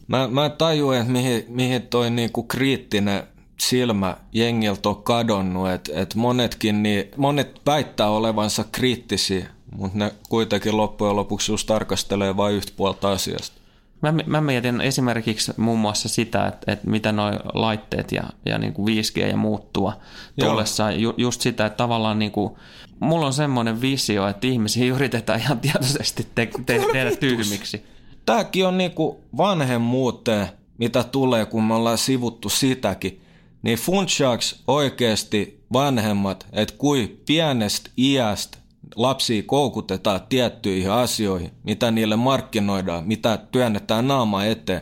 [0.07, 3.23] mä, mä tajuin, että mihin, mihin toi niinku kriittinen
[3.69, 10.77] silmä jengiltä on kadonnut, että et monetkin, niin, monet väittää olevansa kriittisiä, mutta ne kuitenkin
[10.77, 13.63] loppujen lopuksi just tarkastelee vain yhtä puolta asiasta.
[14.01, 18.73] Mä, mä mietin esimerkiksi muun muassa sitä, että, että mitä nuo laitteet ja, ja niin
[18.73, 19.93] kuin 5G ja muuttua
[20.39, 20.91] tullessa.
[20.91, 22.53] Ju, just sitä, että tavallaan niin kuin,
[22.99, 27.85] mulla on semmoinen visio, että ihmisiä yritetään ihan tietoisesti te, te, tehdä tyhmiksi.
[28.25, 30.47] Tämäkin on niin kuin vanhemmuuteen,
[30.77, 33.22] mitä tulee, kun me ollaan sivuttu sitäkin
[33.63, 38.57] niin funtsaaks oikeasti vanhemmat, että kui pienestä iästä
[38.95, 44.81] lapsia koukutetaan tiettyihin asioihin, mitä niille markkinoidaan, mitä työnnetään naama eteen,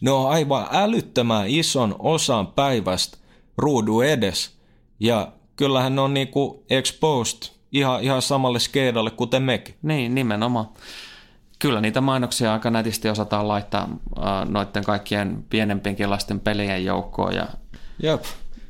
[0.00, 3.18] ne on aivan älyttömän ison osan päivästä
[3.58, 4.56] ruudu edes.
[5.00, 9.74] Ja kyllähän ne on niinku exposed ihan, ihan samalle skeidalle kuten mekin.
[9.82, 10.68] Niin, nimenomaan.
[11.58, 17.46] Kyllä niitä mainoksia aika nätisti osataan laittaa äh, noiden kaikkien pienempienkin lasten pelien joukkoon ja
[18.02, 18.24] Jep.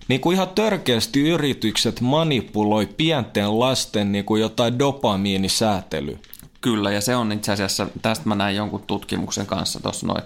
[0.09, 6.19] Niin kuin ihan törkeästi yritykset manipuloi pienten lasten niin kuin jotain dopamiinisäätely.
[6.61, 10.23] Kyllä, ja se on itse asiassa, tästä mä näin jonkun tutkimuksen kanssa tuossa noin,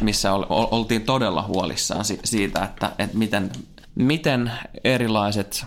[0.00, 3.50] missä oltiin todella huolissaan siitä, että, että miten,
[3.94, 4.52] miten
[4.84, 5.64] erilaiset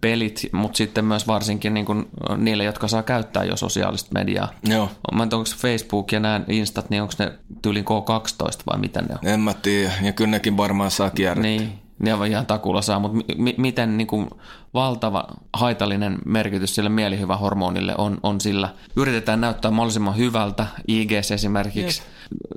[0.00, 4.48] pelit, mutta sitten myös varsinkin niin kuin niille, jotka saa käyttää jo sosiaalista mediaa.
[4.64, 4.90] Joo.
[5.14, 7.32] Mä en tiedä, onko Facebook ja nämä Instat, niin onko ne
[7.62, 9.28] tyylin K12 vai mitä ne on?
[9.28, 11.42] En mä tiedä, ja kyllä nekin varmaan saa kierrettä.
[11.42, 14.30] Niin, ne on ihan takulla saa, mutta mi- miten niin kuin
[14.74, 18.68] valtava haitallinen merkitys sille mielihyvähormonille on, on sillä.
[18.96, 22.02] Yritetään näyttää mahdollisimman hyvältä IGS esimerkiksi.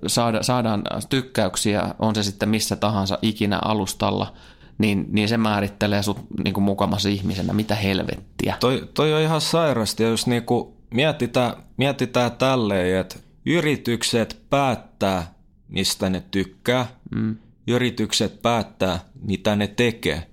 [0.08, 4.34] Saada, saadaan tykkäyksiä, on se sitten missä tahansa ikinä alustalla,
[4.78, 7.54] niin, niin se määrittelee sut niin kuin mukamassa ihmisenä.
[7.54, 8.56] Mitä helvettiä?
[8.60, 13.16] Toi, toi on ihan sairasti, ja jos niinku mietitään, mietitään tälleen, että
[13.46, 15.34] yritykset päättää,
[15.70, 17.36] mistä ne tykkää, mm.
[17.68, 20.28] yritykset päättää, mitä ne tekee,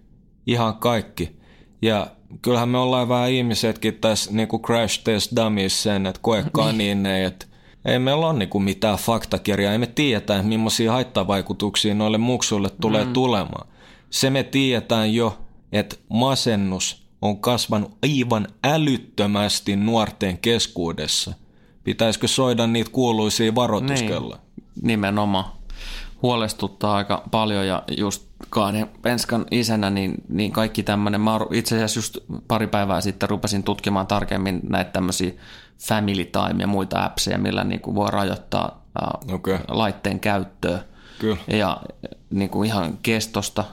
[0.47, 1.37] ihan kaikki.
[1.83, 2.07] Ja
[2.43, 7.47] kyllähän me ollaan vähän ihmisetkin tässä niinku crash test dummies sen, että koe kanine, että
[7.85, 13.13] ei meillä ole niinku mitään faktakirjaa, ei me tiedetä, millaisia haittavaikutuksia noille muksuille tulee mm.
[13.13, 13.69] tulemaan.
[14.15, 15.39] Se me tiedetään jo,
[15.73, 21.33] että masennus on kasvanut aivan älyttömästi nuorten keskuudessa.
[21.85, 24.37] Pitäisikö soida niitä kuuluisia varoituskella?
[24.37, 25.45] Niin, nimenomaan.
[26.23, 31.99] Huolestuttaa aika paljon ja just kahden penskan isänä, niin, niin kaikki tämmöinen, mä itse asiassa
[31.99, 35.33] just pari päivää sitten rupesin tutkimaan tarkemmin näitä tämmöisiä
[35.79, 38.85] family time ja muita appseja, millä niin kuin voi rajoittaa
[39.33, 39.59] Okei.
[39.69, 40.85] laitteen käyttöä.
[41.19, 41.37] Kyllä.
[41.47, 41.81] Ja
[42.31, 43.65] niin kuin ihan kestosta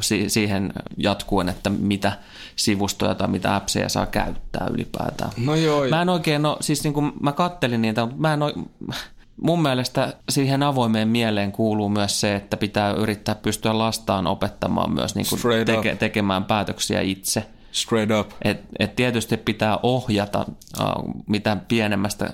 [0.00, 2.12] si- siihen jatkuen, että mitä
[2.56, 5.30] sivustoja tai mitä appseja saa käyttää ylipäätään.
[5.36, 8.42] No joo, Mä en oikein, no siis niin kuin mä kattelin niitä, mutta mä en
[8.42, 8.52] ole,
[9.46, 15.14] mun mielestä siihen avoimeen mieleen kuuluu myös se, että pitää yrittää pystyä lastaan opettamaan myös
[15.14, 17.46] niin kuin teke, tekemään päätöksiä itse.
[17.72, 18.30] Straight up.
[18.42, 20.46] Et, et tietysti pitää ohjata,
[20.80, 20.86] äh,
[21.26, 22.30] mitä pienemmästä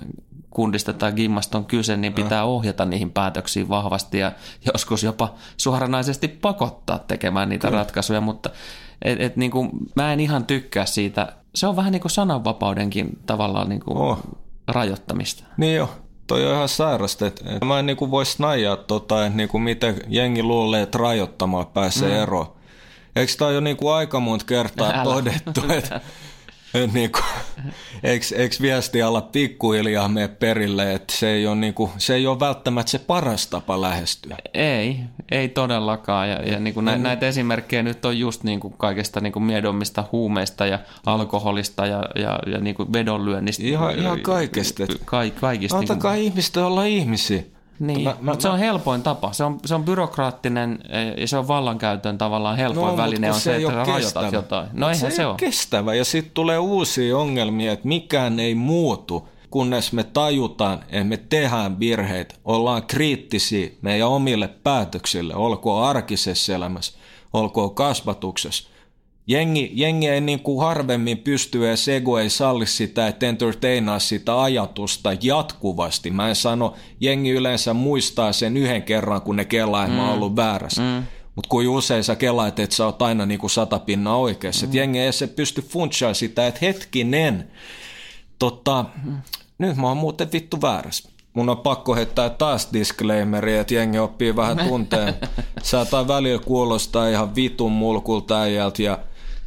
[0.50, 4.32] kundista tai gimmasta on kyse, niin pitää ohjata niihin päätöksiin vahvasti ja
[4.74, 8.50] joskus jopa suoranaisesti pakottaa tekemään niitä ratkaisuja, mutta
[9.02, 11.32] et, et niin kuin, mä en ihan tykkää siitä.
[11.54, 14.18] Se on vähän niin kuin sananvapaudenkin tavallaan niin kuin Oh.
[14.68, 15.44] rajoittamista.
[15.56, 15.90] Niin jo,
[16.26, 17.26] toi on ihan sairasta.
[17.26, 21.66] Et et mä en niinku voi snajaa tota, että niinku miten jengi luulee, että rajoittamaan
[21.66, 22.22] pääsee mm.
[22.22, 22.57] eroon.
[23.16, 25.04] Eikö tää jo niinku aika monta kertaa Älä.
[25.04, 26.00] todettu, että
[26.74, 27.18] et niinku,
[28.02, 32.40] eikö, eikö viesti alla pikkuhiljaa mene perille, että se ei, ole niinku, se ei ole
[32.40, 34.36] välttämättä se paras tapa lähestyä.
[34.54, 35.00] Ei,
[35.30, 36.30] ei todellakaan.
[36.30, 39.42] Ja, ja niin kuin nä, näitä esimerkkejä nyt on just niin kuin kaikesta niin kuin
[39.42, 43.62] miedommista huumeista ja alkoholista ja, ja, ja niin kuin vedonlyönnistä.
[43.62, 44.86] Ihan- ihan kaikesta.
[45.04, 45.78] Ka, kaikista.
[45.78, 47.42] Antakaa ihmisten olla ihmisiä.
[47.78, 49.32] Niin, Mä- mutta se on helpoin tapa.
[49.32, 53.40] Se on, se on byrokraattinen eh, ja se on vallankäytön tavallaan helpoin mut väline on
[53.40, 54.28] se, että ole rajoitat kestävä.
[54.32, 54.68] jotain.
[54.72, 58.40] No Mut eihän se, se ei ole kestävä ja sitten tulee uusia ongelmia, että mikään
[58.40, 65.84] ei muutu, kunnes me tajutaan, että me tehdään virheitä, ollaan kriittisiä meidän omille päätöksille, olkoon
[65.84, 66.98] arkisessa elämässä,
[67.32, 68.68] olkoon kasvatuksessa.
[69.28, 74.42] Jengi, jengi ei niin kuin harvemmin pysty ja Sego ei salli sitä, että entertainaa sitä
[74.42, 76.10] ajatusta jatkuvasti.
[76.10, 80.00] Mä en sano, jengi yleensä muistaa sen yhden kerran, kun ne kelaa, että mm.
[80.00, 80.82] mä oon ollut väärässä.
[80.82, 81.04] Mm.
[81.34, 84.66] Mutta kuin usein sä kelaat, että sä oot aina niin kuin sata pinnaa oikeassa.
[84.66, 84.70] Mm.
[84.70, 87.50] Et jengi ei se pysty funtsaa sitä, että hetkinen,
[88.38, 88.84] tota,
[89.58, 91.08] nyt mä oon muuten vittu väärässä.
[91.34, 95.14] Mun on pakko heittää taas disclaimeri, että jengi oppii vähän tunteen.
[95.62, 98.98] Saattaa välillä kuulostaa ihan vitun mulkulta äijältä ja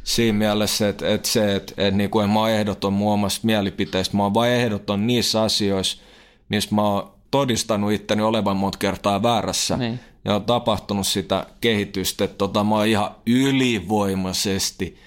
[0.04, 3.46] siinä mielessä, että, että se, että, että niin kuin en mä oon ehdoton mun omasta
[3.46, 6.02] mielipiteestä, mä oon vain ehdoton niissä asioissa,
[6.48, 9.76] missä mä oon todistanut itteni olevan monta kertaa väärässä.
[9.76, 10.00] Niin.
[10.24, 14.98] Ja on tapahtunut sitä kehitystä, että tota, mä oon ihan ylivoimaisesti,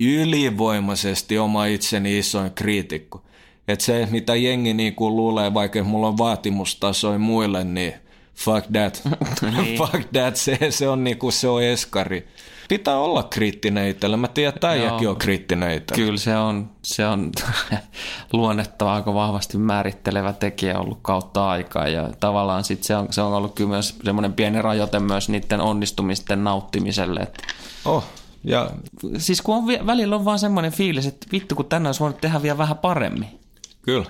[0.00, 3.24] ylivoimaisesti oma itseni isoin kriitikko.
[3.68, 7.94] Että se, mitä jengi niinku luulee, vaikka mulla on vaatimustasoja muille, niin
[8.34, 9.02] fuck that.
[9.56, 9.78] Niin.
[9.78, 12.28] fuck that, se, se on niinku, se on eskari.
[12.68, 14.16] Pitää olla kriittinen itselle.
[14.16, 16.04] Mä tiedän, että äijäkin on kriittinen itselle.
[16.04, 17.32] Kyllä se on, se on
[18.32, 23.32] luonnetta aika vahvasti määrittelevä tekijä ollut kautta aikaa ja tavallaan sit se, on, se on
[23.32, 27.20] ollut kyllä myös semmoinen pieni rajoite myös niiden onnistumisten nauttimiselle.
[27.20, 27.42] Että
[27.84, 28.04] Oh,
[28.44, 28.70] ja
[29.18, 32.42] siis kun on, välillä on vaan semmoinen fiilis, että vittu kun tänään olisi voinut tehdä
[32.42, 33.40] vielä vähän paremmin.
[33.82, 34.06] Kyllä.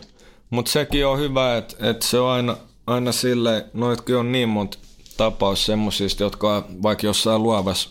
[0.50, 4.78] Mutta sekin on hyvä, että, että se on aina, aina silleen, noitkin on niin monta
[5.16, 7.90] tapaus semmosista, jotka vaikka jossain luovassa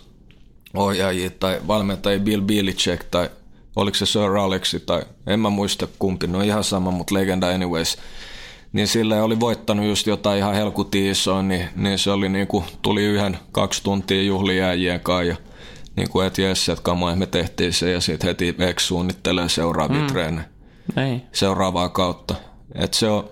[0.73, 3.29] ohjaajia tai valmentajia Bill Belichick tai
[3.75, 7.97] oliko se Sir Alexi tai en mä muista kumpi, no ihan sama, mutta legenda anyways.
[8.73, 13.03] Niin sille oli voittanut just jotain ihan helkutin isoa, niin, niin se oli niinku, tuli
[13.03, 15.35] yhden kaksi tuntia juhlijääjien kanssa ja
[15.95, 20.07] niin kuin et jes, että me tehtiin se ja sitten heti ex suunnittelee seuraavia mm.
[20.07, 20.45] treenejä
[20.97, 21.21] Ei.
[21.31, 22.35] seuraavaa kautta.
[22.75, 23.29] Et se on,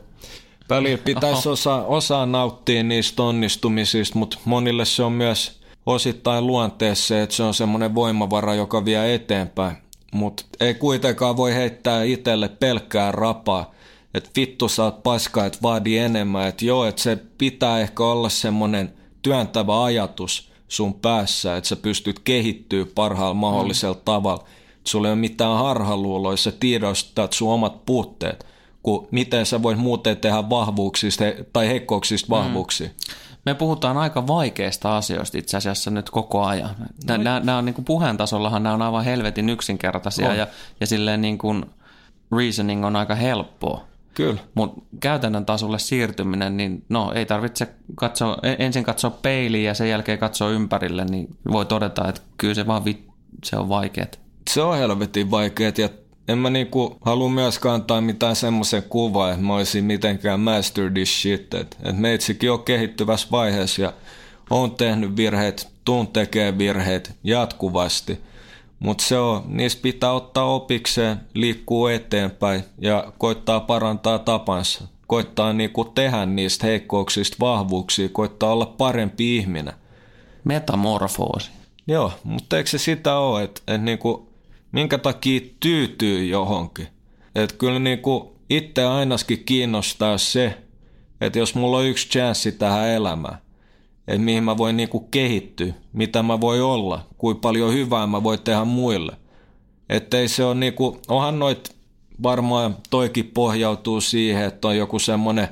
[0.69, 7.35] välillä pitäisi osaa, osaa nauttia niistä onnistumisista, mutta monille se on myös osittain luonteessa, että
[7.35, 9.77] se on semmoinen voimavara, joka vie eteenpäin.
[10.13, 13.71] Mutta ei kuitenkaan voi heittää itselle pelkkää rapaa,
[14.13, 16.47] että vittu sä oot paska, että vaadi enemmän.
[16.47, 22.19] Että joo, että se pitää ehkä olla semmoinen työntävä ajatus sun päässä, että sä pystyt
[22.19, 24.01] kehittyä parhaalla mahdollisella mm.
[24.05, 24.43] tavalla.
[24.83, 28.45] Sulla ei ole mitään harhaluuloja, sä tiedostat sun omat puutteet,
[28.83, 31.23] kun miten sä voit muuten tehdä vahvuuksista
[31.53, 32.31] tai heikkouksista mm.
[32.31, 32.87] vahvuuksia.
[32.87, 32.93] Mm
[33.45, 36.75] me puhutaan aika vaikeista asioista itse asiassa nyt koko ajan.
[37.05, 37.23] Nämä, no.
[37.23, 40.37] nämä, nämä on niin kuin puheen tasollahan nämä on aivan helvetin yksinkertaisia on.
[40.37, 40.47] ja,
[40.79, 41.65] ja silleen niin kuin
[42.37, 43.85] reasoning on aika helppoa.
[44.13, 44.41] Kyllä.
[44.53, 50.19] Mutta käytännön tasolle siirtyminen, niin no ei tarvitse katsoa, ensin katsoa peiliin ja sen jälkeen
[50.19, 53.05] katsoa ympärille, niin voi todeta, että kyllä se vaan vi,
[53.43, 54.19] se on vaikeet.
[54.49, 55.89] Se on helvetin vaikeet ja
[56.31, 61.21] en mä niinku halua myöskään antaa mitään semmoisen kuvaa, että mä olisin mitenkään master this
[61.21, 61.53] shit.
[61.53, 63.93] Että et meitsikin on kehittyvässä vaiheessa ja
[64.49, 68.19] on tehnyt virheet, tuun tekee virheet jatkuvasti.
[68.79, 74.83] Mutta se on, niistä pitää ottaa opikseen, liikkuu eteenpäin ja koittaa parantaa tapansa.
[75.07, 79.73] Koittaa niinku tehdä niistä heikkouksista vahvuuksia, koittaa olla parempi ihminen.
[80.43, 81.51] Metamorfoosi.
[81.87, 84.30] Joo, mutta eikö se sitä ole, että et niinku
[84.71, 86.87] minkä takia tyytyy johonkin.
[87.35, 90.57] Että kyllä niinku itse ainakin kiinnostaa se,
[91.21, 93.37] että jos mulla on yksi chanssi tähän elämään,
[94.07, 98.39] että mihin mä voin niinku kehittyä, mitä mä voi olla, kuinka paljon hyvää mä voin
[98.39, 99.17] tehdä muille.
[99.89, 101.75] Että ei se ole niinku, onhan noit
[102.23, 105.47] varmaan toikin pohjautuu siihen, että on joku semmoinen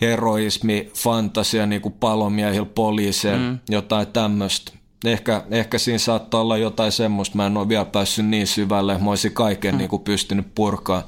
[0.00, 3.58] heroismi, fantasia niin kuin palomiehillä, poliiseilla, mm.
[3.68, 4.72] jotain tämmöistä
[5.04, 9.10] ehkä, ehkä siinä saattaa olla jotain semmoista, mä en ole vielä päässyt niin syvälle, mä
[9.10, 9.78] olisin kaiken mm.
[9.78, 11.02] niin kuin pystynyt purkaa.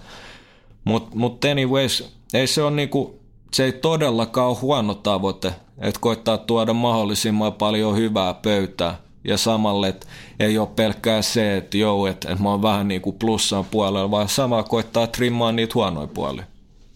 [0.85, 3.15] Mutta mut anyways, ei se ole niin kuin,
[3.55, 9.05] se ei todellakaan ole huono tavoite, että koittaa tuoda mahdollisimman paljon hyvää pöytää.
[9.25, 10.07] Ja samalle, että
[10.41, 14.11] ei ole pelkkää se, että joo, että, että mä oon vähän niin kuin plussan puolella,
[14.11, 16.45] vaan sama koittaa trimmaa niitä huonoja puolia.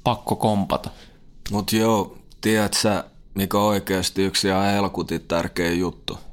[0.05, 0.91] Pakko kompata.
[1.51, 6.19] Mutta joo, tiedät sä, mikä on oikeasti yksi ihan helkutin tärkeä juttu–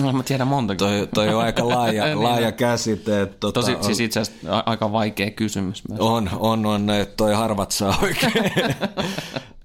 [0.00, 0.74] No mä tiedän monta.
[0.74, 3.22] Toi, toi on aika laaja, niin, laaja käsite.
[3.22, 6.00] Että, tota, Tosi, on, siis itse asiassa aika vaikea kysymys myös.
[6.00, 8.34] On, on, on, että toi harvat saa oikein.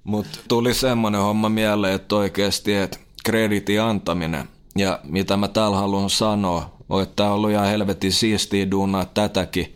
[0.04, 4.48] Mutta tuli semmoinen homma mieleen, että oikeasti, että kreditin antaminen
[4.78, 9.04] ja mitä mä täällä haluan sanoa, on, että tämä on ollut ihan helvetin siistiä duunaa
[9.04, 9.74] tätäkin.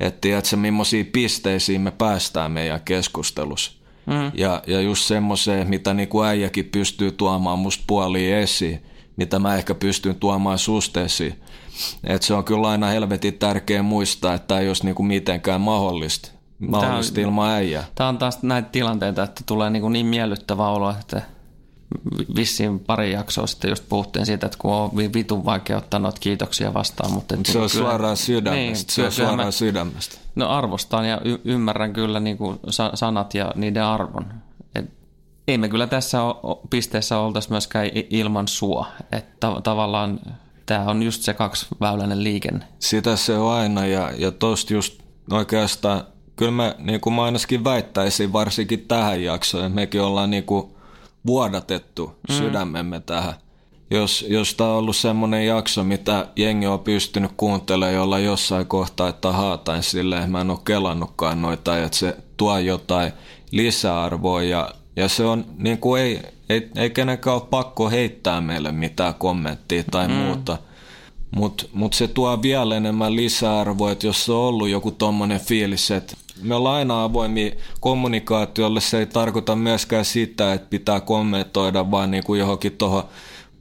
[0.00, 3.72] Että tiedätkö, millaisia pisteisiin me päästään meidän keskustelussa.
[4.06, 4.32] Mm.
[4.34, 8.82] Ja, ja just semmoiseen, mitä niin kuin äijäkin pystyy tuomaan musta puoliin esiin
[9.20, 11.34] mitä mä ehkä pystyn tuomaan susteesi.
[12.04, 16.30] Et se on kyllä aina helvetin tärkeä muistaa, että tämä ei olisi niinku mitenkään mahdollista.
[16.58, 17.84] Mahdollista tämä ilman äijää.
[17.94, 21.22] Tämä on taas näitä tilanteita, että tulee niin, niin miellyttävä olo, että
[22.36, 26.74] vissiin pari jaksoa sitten just puhuttiin siitä, että kun on vitun vaikea ottaa noita kiitoksia
[26.74, 27.12] vastaan.
[27.12, 28.60] Mutta se on kyllä, suoraan sydämestä.
[28.60, 30.16] Niin, se on suoraan mä, sydämestä.
[30.34, 32.60] No arvostan ja y- ymmärrän kyllä niin kuin
[32.94, 34.26] sanat ja niiden arvon
[35.50, 36.18] ei me kyllä tässä
[36.70, 38.86] pisteessä oltaisi myöskään ilman sua.
[39.12, 40.20] Että tavallaan
[40.66, 42.64] tämä on just se kaksiväyläinen liikenne.
[42.78, 46.04] Sitä se on aina ja, ja tosta just oikeastaan,
[46.36, 50.70] kyllä mä, niin kuin mä ainakin väittäisin varsinkin tähän jaksoon, että mekin ollaan niin kuin
[51.26, 52.34] vuodatettu mm.
[52.34, 53.34] sydämemme tähän.
[53.90, 59.08] Jos, jos tämä on ollut semmoinen jakso, mitä jengi on pystynyt kuuntelemaan jolla jossain kohtaa,
[59.08, 63.12] että haatain silleen, mä en ole kelannutkaan noita, että se tuo jotain
[63.50, 68.72] lisäarvoa ja ja se on, niin kuin ei, ei, ei kenenkään ole pakko heittää meille
[68.72, 70.14] mitään kommenttia tai mm.
[70.14, 70.58] muuta.
[71.30, 76.16] Mutta mut se tuo vielä enemmän lisäarvoa, että jos on ollut joku tommonen fiilis, että
[76.42, 82.24] me ollaan aina avoimia kommunikaatiolle, se ei tarkoita myöskään sitä, että pitää kommentoida vaan niin
[82.24, 83.04] kuin johonkin tuohon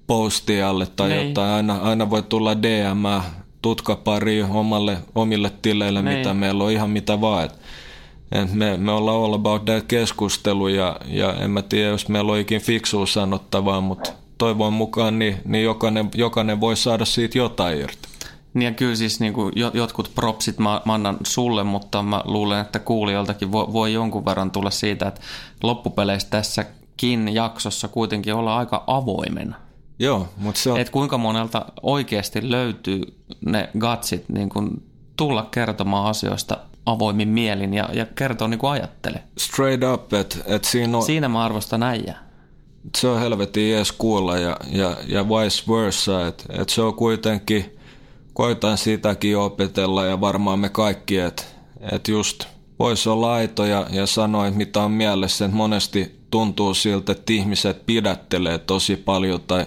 [0.07, 1.27] postialle tai Nein.
[1.27, 1.51] jotain.
[1.51, 3.23] Aina, aina voi tulla DM,
[3.61, 6.17] tutkapari omalle, omille tileille, Nein.
[6.17, 7.45] mitä meillä on, ihan mitä vaan.
[7.45, 7.58] Et
[8.31, 12.31] et me, me ollaan all about that keskustelu ja, ja en mä tiedä, jos meillä
[12.31, 17.79] on ikin fiksua sanottavaa, mutta toivon mukaan niin, niin jokainen, jokainen voi saada siitä jotain
[17.79, 18.09] irti.
[18.53, 22.61] Niin ja kyllä siis niin kuin jotkut propsit mä, mä annan sulle, mutta mä luulen,
[22.61, 25.21] että kuulijoiltakin voi, voi jonkun verran tulla siitä, että
[25.63, 29.55] loppupeleissä tässäkin jaksossa kuitenkin olla aika avoimena.
[29.99, 30.79] Joo, mutta se on...
[30.79, 33.01] Et kuinka monelta oikeasti löytyy
[33.45, 34.83] ne gatsit niin kuin
[35.15, 36.57] tulla kertomaan asioista
[36.89, 39.23] avoimin mielin ja, ja kertoo niin kuin ajattelee.
[39.37, 41.03] Straight up, että et siinä on...
[41.03, 42.29] Siinä mä arvostan äijää.
[42.97, 47.77] Se on helvetin ees kuulla ja, ja, ja vice versa, että et se on kuitenkin,
[48.33, 51.43] koitan sitäkin opetella ja varmaan me kaikki, että
[51.91, 52.45] et just
[52.79, 57.85] voisi olla aito ja, ja sanoa, mitä on mielessä, että monesti tuntuu siltä, että ihmiset
[57.85, 59.65] pidättelee tosi paljon tai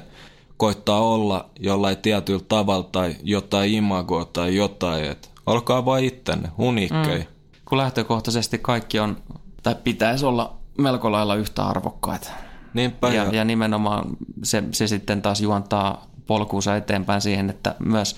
[0.57, 5.05] koittaa olla jollain tietyllä tavalla tai jotain imagoa tai jotain.
[5.05, 7.18] Et olkaa vain ittenne, uniikkei.
[7.18, 7.26] Mm.
[7.64, 9.16] Kun lähtökohtaisesti kaikki on,
[9.62, 12.30] tai pitäisi olla melko lailla yhtä arvokkaita.
[12.74, 14.05] Niinpä ja, ja nimenomaan
[14.43, 18.16] se, se sitten taas juontaa polkuunsa eteenpäin siihen, että myös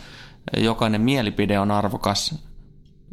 [0.57, 2.35] jokainen mielipide on arvokas.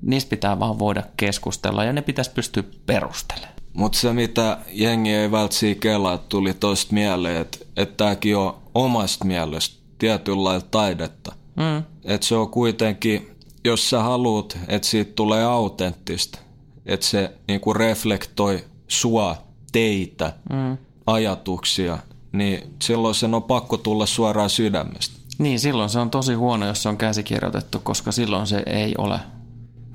[0.02, 3.54] Niistä pitää vaan voida keskustella ja ne pitäisi pystyä perustelemaan.
[3.74, 9.26] Mutta se, mitä jengi ei välttämättä kelaa, tuli tosta mieleen, että et tämäkin on omasta
[9.26, 11.36] mielestä tietynlailla taidetta.
[11.56, 11.84] Mm.
[12.04, 13.36] Että se on kuitenkin,
[13.66, 16.40] jos sä haluat, että siitä tulee autenttista,
[16.86, 19.36] että se niinku reflektoi sua,
[19.72, 20.78] teitä, mm.
[21.08, 21.98] ajatuksia,
[22.32, 25.22] niin silloin sen on pakko tulla suoraan sydämestä.
[25.38, 29.20] Niin, silloin se on tosi huono, jos se on käsikirjoitettu, koska silloin se ei ole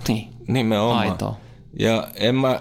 [0.08, 0.98] niin, Nimenomaan.
[0.98, 1.36] aitoa.
[1.78, 2.60] Ja en mä,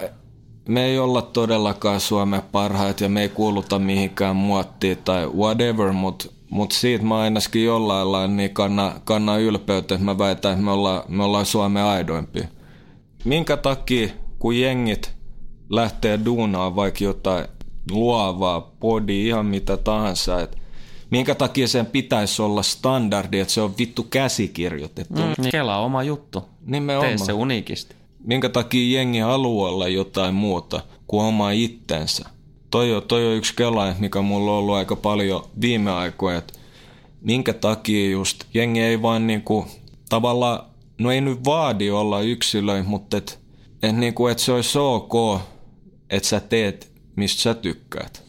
[0.70, 6.28] me ei olla todellakaan Suomen parhaita ja me ei kuuluta mihinkään muottiin tai whatever, mutta
[6.56, 10.72] mut siitä mä ainakin jollain lailla niin kanna, kanna ylpeyttä, että mä väitän, että me
[10.72, 12.48] ollaan, me ollaan Suomen aidoimpia.
[13.26, 15.14] Minkä takia, kun jengit
[15.70, 17.46] lähtee duunaan vaikka jotain
[17.92, 20.58] luovaa, podi, ihan mitä tahansa, että
[21.10, 25.22] minkä takia sen pitäisi olla standardi, että se on vittu käsikirjoitettu.
[25.22, 26.44] Mm, niin Kela oma juttu.
[26.66, 27.18] Nimenomaan.
[27.18, 27.96] Tee se uniikisti
[28.26, 32.30] minkä takia jengi haluaa olla jotain muuta kuin oma itsensä.
[32.76, 36.54] Toi on, toi on yksi kela, mikä mulla on ollut aika paljon viime aikoina, että
[37.22, 39.68] minkä takia just jengi ei vaan niinku,
[40.10, 40.60] tavallaan,
[40.98, 43.40] no ei nyt vaadi olla yksilöi, mutta et,
[43.84, 45.42] et niinku, et se olisi ok,
[46.10, 48.24] että sä teet, mistä sä tykkäät.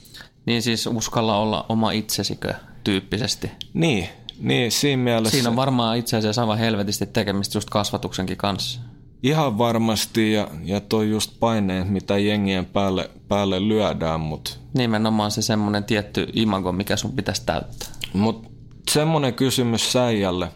[0.46, 3.50] Niin siis uskalla olla oma itsesikö tyyppisesti.
[3.74, 5.36] Niin, niin siinä mielessä.
[5.36, 8.80] Siinä on varmaan itse asiassa aivan helvetisti tekemistä just kasvatuksenkin kanssa.
[9.22, 14.60] Ihan varmasti ja, ja toi just paineet, mitä jengien päälle, päälle lyödään, mut...
[14.74, 17.88] Nimenomaan se semmoinen tietty imago, mikä sun pitäisi täyttää.
[18.12, 18.50] Mut
[18.90, 20.48] semmoinen kysymys säijälle,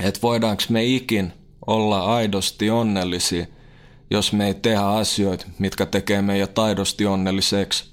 [0.00, 1.32] että voidaanko me ikin
[1.66, 3.46] olla aidosti onnellisia,
[4.10, 7.84] jos me ei tehdä asioita, mitkä tekee meidän taidosti onnelliseksi?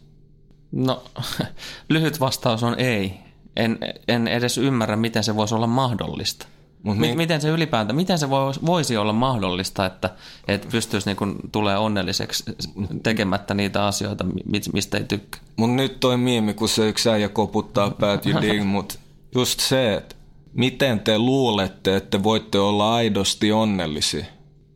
[0.72, 1.04] No,
[1.90, 3.14] lyhyt vastaus on ei.
[3.56, 6.48] En, en edes ymmärrä, miten se voisi olla mahdollista.
[6.86, 8.30] Mut mi- miten se ylipäätään, miten se
[8.66, 10.10] voisi olla mahdollista, että,
[10.48, 12.44] että pystyisi niin tulee onnelliseksi
[13.04, 14.26] tekemättä niitä asioita,
[14.74, 15.42] mistä ei tykkää?
[15.58, 18.96] Mun nyt toi miimi, kun se yksi äijä koputtaa päät ding, mutta
[19.36, 20.16] just se, että
[20.54, 24.26] miten te luulette, että voitte olla aidosti onnellisia,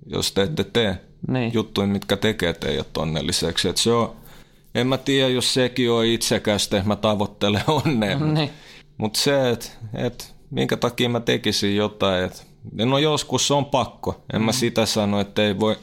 [0.05, 1.53] jos te ette tee niin.
[1.53, 3.69] juttuja, mitkä tekee teidät onnelliseksi.
[3.69, 4.15] Että se on,
[4.75, 8.19] en mä tiedä, jos sekin on itsekästä, että mä tavoittelen onnea.
[8.19, 8.49] Niin.
[8.97, 12.23] Mutta se, että et minkä takia mä tekisin jotain.
[12.23, 14.23] Et, no joskus on pakko.
[14.33, 15.75] En mä sitä sano, että ei voi.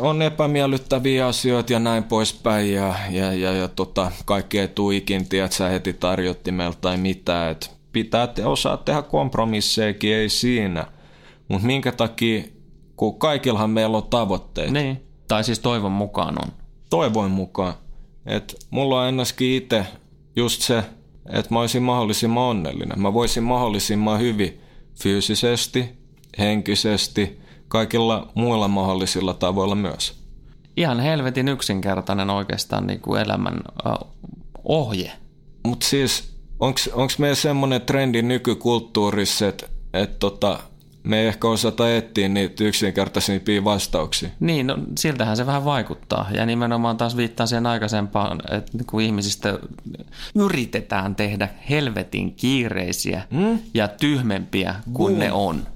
[0.00, 5.28] On epämiellyttäviä asioita ja näin poispäin ja, ja, ja, ja tota, kaikki ei tule ikin,
[5.28, 7.50] tiedät sä heti tarjottimelta tai mitään.
[7.50, 10.86] Et pitää te, osaa tehdä kompromissejakin, ei siinä.
[11.48, 12.42] Mutta minkä takia,
[12.96, 14.72] kun kaikillahan meillä on tavoitteita.
[14.72, 16.52] Niin, tai siis toivon mukaan on.
[16.90, 17.74] Toivon mukaan.
[18.26, 19.86] Et mulla on ennäskin itse
[20.36, 20.84] just se,
[21.32, 23.02] että mä olisin mahdollisimman onnellinen.
[23.02, 24.60] Mä voisin mahdollisimman hyvin
[25.02, 25.88] fyysisesti,
[26.38, 30.20] henkisesti, kaikilla muilla mahdollisilla tavoilla myös.
[30.76, 33.60] Ihan helvetin yksinkertainen oikeastaan niin kuin elämän
[34.64, 35.12] ohje.
[35.64, 40.58] Mutta siis, onko meillä semmoinen trendi nykykulttuurissa, että et tota,
[41.02, 44.28] me ei ehkä osata etsiä niitä yksinkertaisimpia vastauksia.
[44.40, 46.28] Niin, no, siltähän se vähän vaikuttaa.
[46.34, 49.58] Ja nimenomaan taas viittaa siihen aikaisempaan, että kun ihmisistä
[50.34, 53.58] yritetään tehdä helvetin kiireisiä hmm?
[53.74, 55.18] ja tyhmempiä kuin Boom.
[55.18, 55.66] ne on.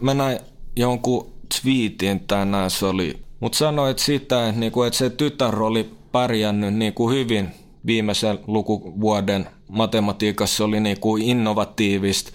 [0.00, 0.38] Mä näin
[0.76, 6.74] jonkun twiitin tänään, se oli, mutta sanoit sitä, että, niinku, että se tytär oli pärjännyt
[6.74, 7.48] niinku hyvin
[7.86, 12.30] viimeisen lukuvuoden matematiikassa, oli niinku innovatiivista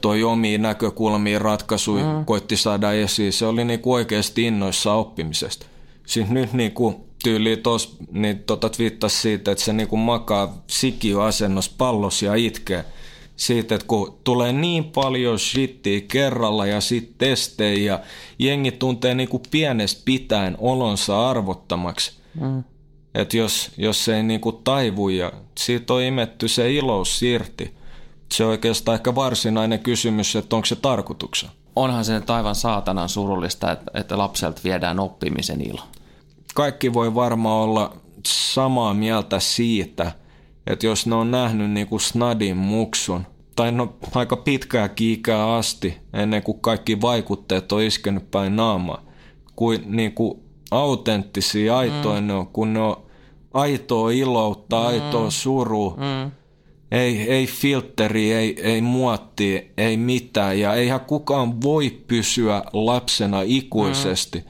[0.00, 2.24] toi omiin näkökulmiin ratkaisuja mm.
[2.24, 3.32] koitti saada esiin.
[3.32, 5.66] Se oli niinku oikeasti innoissa oppimisesta.
[6.06, 12.22] Siis nyt niinku tyyli tos, niin tota twiittasi siitä, että se niinku makaa sikioasennossa pallos
[12.22, 12.84] ja itkee
[13.36, 18.00] siitä, että kun tulee niin paljon shittiä kerralla ja sitten testejä ja
[18.38, 22.12] jengi tuntee niinku pienestä pitäen olonsa arvottamaksi.
[22.40, 22.64] Mm.
[23.14, 27.74] Että jos, jos ei niinku taivu ja siitä on imetty se ilous irti–
[28.36, 31.52] se on oikeastaan ehkä varsinainen kysymys, että onko se tarkoituksena.
[31.76, 35.80] Onhan se nyt aivan saatanan surullista, että, että lapselta viedään oppimisen ilo.
[36.54, 40.12] Kaikki voi varmaan olla samaa mieltä siitä,
[40.66, 43.26] että jos ne on nähnyt niin kuin snadin muksun,
[43.56, 49.02] tai no aika pitkää kiikää asti, ennen kuin kaikki vaikutteet on iskenyt päin naamaa,
[49.56, 52.26] kuin, niin kuin autenttisia, aitoja mm.
[52.26, 52.96] ne on, kun ne on
[53.54, 55.30] aitoa iloutta, aitoa mm.
[55.30, 56.30] surua, mm
[56.94, 60.60] ei, ei filteri, ei, ei muotti, ei mitään.
[60.60, 64.38] Ja eihän kukaan voi pysyä lapsena ikuisesti.
[64.38, 64.44] Mm.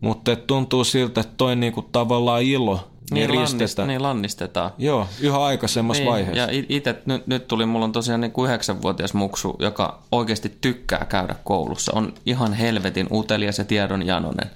[0.00, 4.70] Mutta tuntuu siltä, että toi niinku tavallaan ilo niin, niin, lannist, niin lannistetaan.
[4.78, 6.42] Joo, yhä aikaisemmassa niin, vaiheessa.
[6.42, 11.34] Ja itse nyt, nyt tuli, mulla on tosiaan niin yhdeksänvuotias muksu, joka oikeasti tykkää käydä
[11.44, 11.92] koulussa.
[11.94, 14.50] On ihan helvetin utelias ja tiedonjanonen.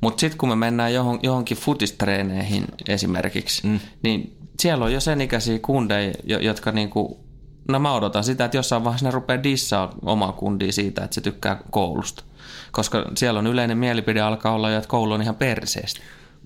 [0.00, 3.80] Mutta sitten kun me mennään johon, johonkin futistreeneihin esimerkiksi, mm.
[4.02, 7.20] niin siellä on jo sen ikäisiä kundeja, jotka niinku,
[7.68, 11.20] no mä odotan sitä, että jossain vaiheessa ne rupeaa dissaa omaa kundia siitä, että se
[11.20, 12.24] tykkää koulusta.
[12.72, 16.00] Koska siellä on yleinen mielipide alkaa olla jo, että koulu on ihan perseestä.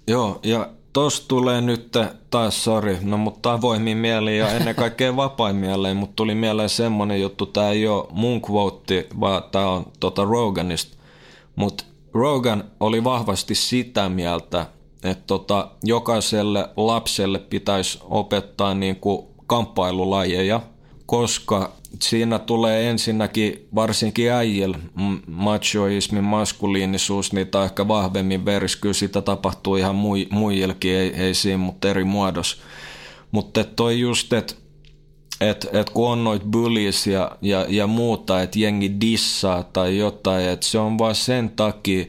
[0.07, 1.93] Joo, ja Tos tulee nyt
[2.31, 7.21] taas, sori, no mutta avoimin mieliin ja ennen kaikkea vapain mieleen, mutta tuli mieleen semmonen
[7.21, 10.97] juttu, tämä ei ole mun quote, vaan tämä on tota Roganista.
[11.57, 11.85] Mutta
[12.15, 14.67] Rogan oli vahvasti sitä mieltä,
[15.05, 20.61] että tota, jokaiselle lapselle pitäisi opettaa niin kuin kamppailulajeja,
[21.07, 21.73] koska
[22.03, 24.79] siinä tulee ensinnäkin varsinkin äijillä
[25.27, 28.77] machoismi, maskuliinisuus, niitä on ehkä vahvemmin veris.
[28.77, 30.29] Kyllä sitä tapahtuu ihan mui,
[30.85, 32.57] ei, ei siinä, mutta eri muodossa.
[33.33, 34.55] Mutta toi just, että
[35.41, 40.49] et, et kun on noit bullies ja, ja, ja muuta, että jengi dissaa tai jotain,
[40.49, 42.05] että se on vaan sen takia,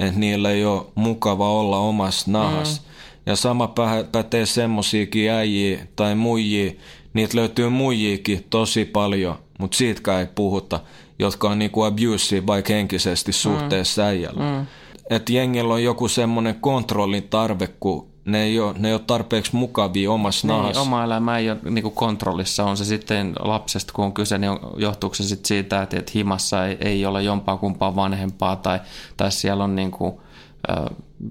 [0.00, 2.82] että niillä ei ole mukava olla omassa nahassa.
[2.82, 2.90] Mm.
[3.26, 3.74] Ja sama
[4.12, 6.72] pätee semmosiakin äijiä tai muijia,
[7.14, 10.80] niitä löytyy muijiikin tosi paljon, mutta siitäkään ei puhuta,
[11.18, 14.08] jotka on niinku abusive vaikka henkisesti suhteessa mm.
[14.08, 14.58] äijällä.
[14.58, 14.66] Mm.
[15.10, 19.56] Että jengillä on joku semmoinen kontrollin tarve, kun ne ei ole, ne ei ole tarpeeksi
[19.56, 20.80] mukavia omassa niin, nahassa.
[20.80, 22.64] Oma elämä ei ole niin kontrollissa.
[22.64, 26.66] On se sitten lapsesta, kun on kyse, niin johtuuko se sitten siitä, että, että himassa
[26.66, 28.80] ei, ei ole jompaa kumpaa vanhempaa tai,
[29.16, 30.20] tai siellä on niin kuin,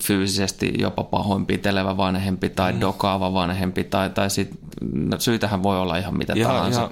[0.03, 2.81] fyysisesti jopa pahoinpitelevä vanhempi tai mm.
[2.81, 4.49] dokaava vanhempi tai, tai sit,
[4.93, 6.89] no, syytähän voi olla ihan mitä ja, tahansa.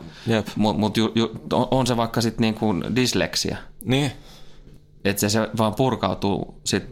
[0.56, 0.98] Mutta mut
[1.72, 3.58] on se vaikka sitten niinku dysleksia.
[3.86, 4.12] Niin.
[5.10, 6.84] Että se, se vaan purkautuu sit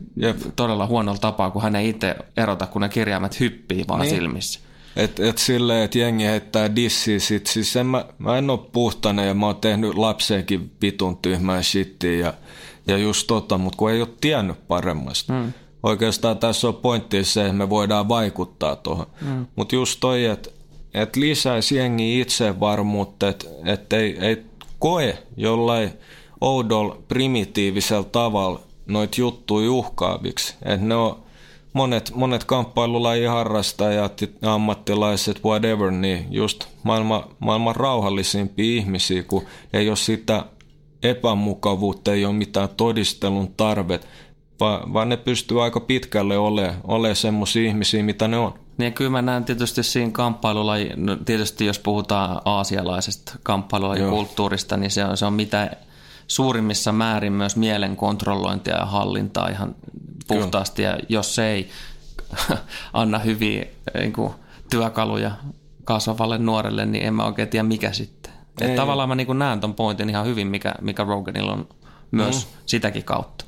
[0.56, 4.16] todella huonolla tapaa, kun hän ei itse erota, kun ne kirjaimet hyppii vaan niin.
[4.16, 4.60] silmissä.
[4.96, 7.48] Et, et silleen, että jengi heittää dissiä sit.
[7.48, 12.12] Siis en mä, mä en ole puhtana ja mä oon tehnyt lapseenkin vitun tyhmää shittiä
[12.12, 12.34] ja,
[12.88, 15.34] ja just tota, mutta kun ei ole tiennyt paremmasta.
[15.34, 15.54] Mm
[15.86, 19.06] oikeastaan tässä on pointti se, että me voidaan vaikuttaa tuohon.
[19.22, 19.46] Mm.
[19.56, 20.50] Mutta just toi, että
[20.94, 24.46] et lisäisi jengi itsevarmuutta, että et ei, ei
[24.80, 25.92] koe jollain
[26.46, 30.56] oudolla primitiivisellä tavalla noita juttuja uhkaaviksi.
[30.66, 31.24] Että ne on
[31.74, 39.96] monet, monet kamppailulajien harrastajat, ammattilaiset, whatever, niin just maailman, maailman rauhallisimpia ihmisiä, kun ei ole
[39.96, 40.46] sitä
[41.04, 44.08] epämukavuutta, ei ole mitään todistelun tarvet
[44.60, 48.54] vaan, vaan ne pystyy aika pitkälle olemaan ole semmoisia ihmisiä, mitä ne on.
[48.78, 55.06] Niin kyllä mä näen tietysti siinä kamppailulla, no tietysti jos puhutaan aasialaisesta kamppailulajikulttuurista, niin se
[55.06, 55.72] on, se on mitä
[56.28, 59.76] suurimmissa määrin myös mielen kontrollointia ja hallintaa ihan
[60.28, 60.82] puhtaasti.
[60.82, 60.96] Kyllä.
[60.96, 61.70] Ja jos se ei
[62.94, 63.66] anna hyviä
[64.00, 64.34] niin kuin,
[64.70, 65.32] työkaluja
[65.84, 68.34] kasvavalle nuorelle, niin en mä oikein tiedä mikä sitten.
[68.62, 71.68] Et tavallaan mä niin näen ton pointin ihan hyvin, mikä, mikä Roganilla on
[72.12, 72.52] myös mm.
[72.66, 73.46] sitäkin kautta.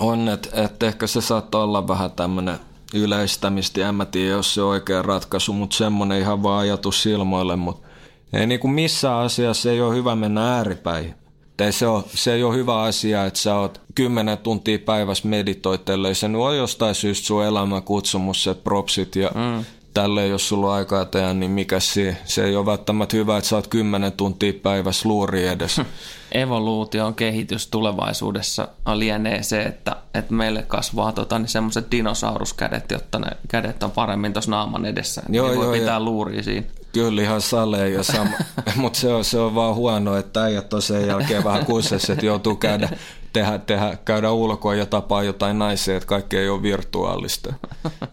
[0.00, 2.58] On, että et ehkä se saattaa olla vähän tämmöinen
[2.94, 7.56] yleistämistä, en mä tiedä, jos se on oikea ratkaisu, mutta semmoinen ihan vaan ajatus silmoille,
[7.56, 7.88] mutta
[8.32, 11.14] ei niin kuin missään asiassa ei ole hyvä mennä ääripäin.
[11.60, 16.14] Ei se, ole, se ei ole hyvä asia, että sä oot kymmenen tuntia päivässä meditoitelle.
[16.14, 20.72] Se on jostain syystä sun elämä kutsumus, se propsit ja mm tälle, jos sulla on
[20.72, 25.08] aikaa tehdä, niin mikä se, se ei ole välttämättä hyvä, että saat kymmenen tuntia päivässä
[25.08, 25.80] luuri edes.
[26.32, 33.30] Evoluution kehitys tulevaisuudessa lienee se, että, että meille kasvaa tota, niin semmoiset dinosauruskädet, jotta ne
[33.48, 35.22] kädet on paremmin tuossa naaman edessä.
[35.28, 36.66] Joo, niin voi joo, pitää luuria siinä.
[36.92, 38.30] Kyllä ihan sama,
[38.76, 42.26] mutta se on, se on vaan huono, että äijät on sen jälkeen vähän kuusessa, että
[42.26, 42.88] joutuu käydä,
[43.32, 47.52] tehdä, tehdä, käydä ulkoa ja tapaa jotain naisia, että kaikki ei ole virtuaalista.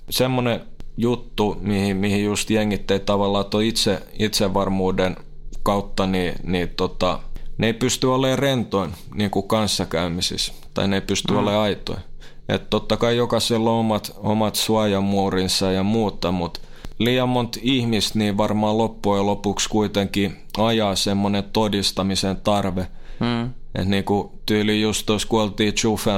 [0.10, 0.62] Semmoinen
[0.98, 5.18] juttu, mihin, mihin just jengit ei tavallaan tuo itse, itsevarmuuden
[5.64, 7.20] kautta, niin, niin tota,
[7.58, 11.40] ne ei pysty olemaan rentoin niin kuin kanssakäymisissä, tai ne ei pysty mm.
[11.40, 12.00] olemaan aitoja.
[12.50, 16.60] Että totta kai jokaisella on omat, omat suojamuurinsa ja muuta, mutta
[17.00, 22.88] liian monta ihmistä niin varmaan loppujen lopuksi kuitenkin ajaa semmoinen todistamisen tarve.
[23.20, 23.46] Mm.
[23.76, 25.74] Että niin kuin tyyli just tuossa kun oltiin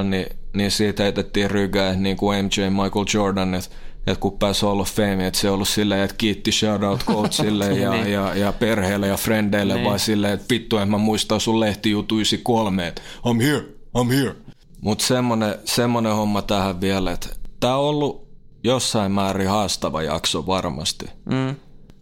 [0.09, 3.69] niin, niin siitä heitettiin rygää niin kuin MJ Michael Jordan, että
[4.07, 7.91] että kun pääsi olla Fame, että se on ollut silleen, että kiitti shoutout coachille ja,
[7.91, 8.11] niin.
[8.11, 9.85] ja, ja, perheelle ja frendeille, niin.
[9.85, 13.65] vaan silleen, että vittu, en mä muista sun lehtijutu 93, että I'm here,
[13.97, 14.35] I'm here.
[14.81, 17.27] Mutta semmonen, semmonen homma tähän vielä, että
[17.59, 18.28] tämä on ollut
[18.63, 21.05] jossain määrin haastava jakso varmasti.
[21.25, 21.55] Mm.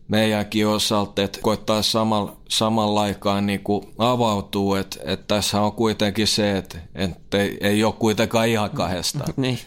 [0.07, 6.27] meidänkin osalta, että koittaa samalla, samalla aikaan niin kuin avautuu, että, että tässä on kuitenkin
[6.27, 9.23] se, että, että ei, ei ole kuitenkaan ihan kahdesta.
[9.37, 9.59] niin.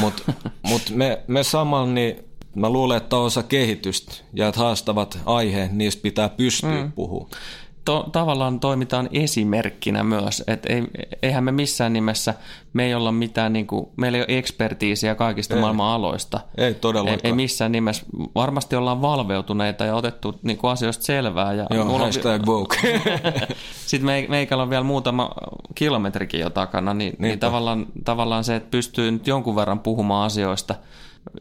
[0.00, 5.72] Mutta mut me, me samalla, niin mä luulen, että osa kehitystä ja että haastavat aiheet,
[5.72, 6.92] niistä pitää pystyä mm.
[6.92, 7.30] puhumaan
[7.84, 10.82] to, tavallaan toimitaan esimerkkinä myös, että ei,
[11.22, 12.34] eihän me missään nimessä,
[12.72, 15.60] me ei olla mitään, niin kuin, meillä ei ole ekspertiisiä kaikista ei.
[15.60, 16.40] maailman aloista.
[16.56, 17.20] Ei todellakaan.
[17.24, 18.06] Ei, ei missään nimessä.
[18.34, 21.52] Varmasti ollaan valveutuneita ja otettu niin kuin asioista selvää.
[21.52, 23.00] Ja Joo, hashtag woke.
[23.86, 25.30] Sitten me, meikällä on vielä muutama
[25.74, 30.74] kilometrikin jo takana, niin, niin tavallaan, tavallaan se, että pystyy nyt jonkun verran puhumaan asioista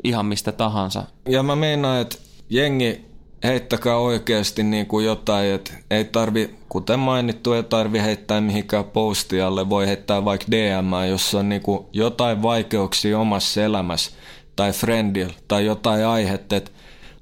[0.04, 1.04] ihan mistä tahansa.
[1.30, 2.18] Ja mä meinaan, että
[2.50, 3.11] jengi
[3.44, 9.70] heittäkää oikeasti niin kuin jotain, että ei tarvi, kuten mainittu, ei tarvi heittää mihinkään postialle,
[9.70, 14.12] voi heittää vaikka DM, jos on niin kuin jotain vaikeuksia omassa elämässä
[14.56, 16.72] tai friendillä tai jotain aihetta, että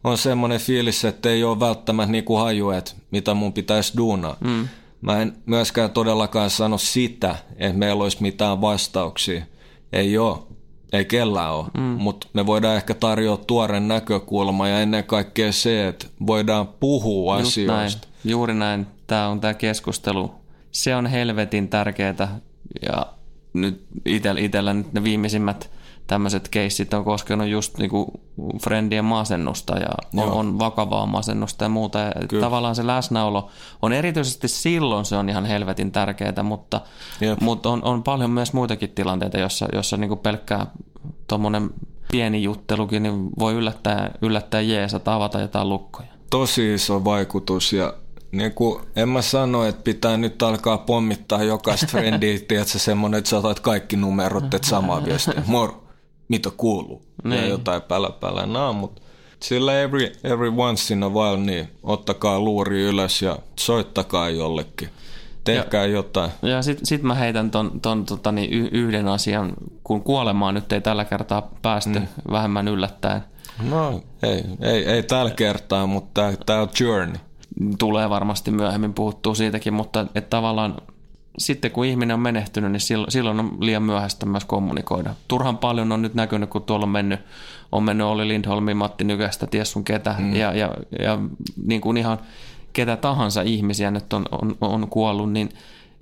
[0.03, 4.37] on semmoinen fiilis, että ei ole välttämättä niin kuin haju, että mitä mun pitäisi duunaa.
[4.39, 4.67] Mm.
[5.01, 9.43] Mä en myöskään todellakaan sano sitä, että meillä olisi mitään vastauksia.
[9.93, 10.37] Ei ole
[10.93, 11.81] ei kellään ole, mm.
[11.81, 17.47] mutta me voidaan ehkä tarjota tuoren näkökulma ja ennen kaikkea se, että voidaan puhua Just
[17.47, 18.07] asioista.
[18.07, 18.31] Näin.
[18.31, 18.87] Juuri näin.
[19.07, 20.31] Tämä on tämä keskustelu.
[20.71, 22.39] Se on helvetin tärkeää
[22.81, 23.05] ja
[23.53, 23.85] nyt
[24.37, 25.71] itsellä nyt ne viimeisimmät
[26.09, 28.21] tämmöiset keissit on koskenut just niinku
[28.63, 31.99] friendien masennusta ja on, on vakavaa masennusta ja muuta.
[31.99, 33.49] Ja tavallaan se läsnäolo
[33.81, 36.81] on erityisesti silloin se on ihan helvetin tärkeää, mutta,
[37.41, 40.65] mutta on, on paljon myös muitakin tilanteita, jossa, jossa niinku pelkkää
[41.27, 41.69] tuommoinen
[42.11, 46.07] pieni juttelukin niin voi yllättää, yllättää jeesa avata jotain lukkoja.
[46.29, 47.93] Tosi iso vaikutus ja
[48.31, 53.29] niin kuin, en mä sano, että pitää nyt alkaa pommittaa jokaista frendiä, tiedätkö, semmoinen, että
[53.29, 55.31] sä otat kaikki numerot, että sama viesti.
[55.45, 55.88] Moro
[56.29, 57.01] mitä kuuluu.
[57.23, 57.41] Niin.
[57.41, 59.01] Ja jotain pälä pälä naa, mutta
[59.43, 64.89] sillä every, every once in a while, niin ottakaa luuri ylös ja soittakaa jollekin.
[65.43, 66.31] Tehkää ja, jotain.
[66.41, 69.53] Ja sitten sit mä heitän ton, ton tota, niin yhden asian,
[69.83, 72.07] kun kuolemaan nyt ei tällä kertaa päästy mm.
[72.31, 73.23] vähemmän yllättäen.
[73.69, 77.19] No ei, ei, ei tällä kertaa, mutta tämä on journey.
[77.79, 80.75] Tulee varmasti myöhemmin puhuttua siitäkin, mutta että tavallaan
[81.37, 85.15] sitten kun ihminen on menehtynyt, niin silloin on liian myöhäistä myös kommunikoida.
[85.27, 87.19] Turhan paljon on nyt näkynyt, kun tuolla on mennyt,
[87.71, 90.35] on mennyt Olli Lindholmi, Matti Nykästä, ties sun ketä, mm.
[90.35, 90.69] ja, ja,
[90.99, 91.19] ja
[91.65, 92.19] niin kuin ihan
[92.73, 95.49] ketä tahansa ihmisiä nyt on, on, on kuollut, niin–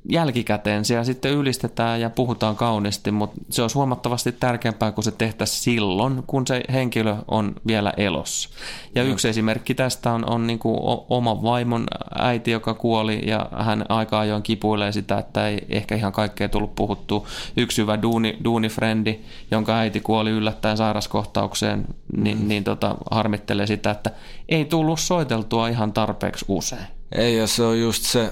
[0.09, 5.63] jälkikäteen siellä sitten ylistetään ja puhutaan kauniisti, mutta se on huomattavasti tärkeämpää kuin se tehtäisiin
[5.63, 8.49] silloin, kun se henkilö on vielä elossa.
[8.95, 9.09] Ja mm.
[9.09, 10.77] yksi esimerkki tästä on, on niin kuin
[11.09, 11.83] oma vaimon
[12.19, 16.75] äiti, joka kuoli ja hän aika ajoin kipuilee sitä, että ei ehkä ihan kaikkea tullut
[16.75, 17.27] puhuttua.
[17.57, 19.19] Yksi hyvä duuni, duunifrendi,
[19.51, 21.85] jonka äiti kuoli yllättäen sairaskohtaukseen,
[22.17, 22.47] niin, mm.
[22.47, 24.11] niin tota, harmittelee sitä, että
[24.49, 26.87] ei tullut soiteltua ihan tarpeeksi usein.
[27.11, 28.31] Ei, ja se on just se,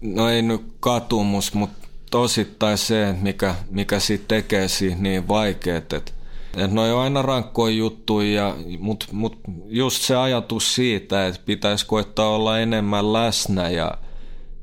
[0.00, 6.12] no ei nyt katumus, mutta tosittain se, mikä, mikä siitä tekee siitä niin vaikeet, että
[6.56, 12.28] et no on aina rankkoja juttuja, mutta mut just se ajatus siitä, että pitäisi koittaa
[12.28, 13.94] olla enemmän läsnä ja,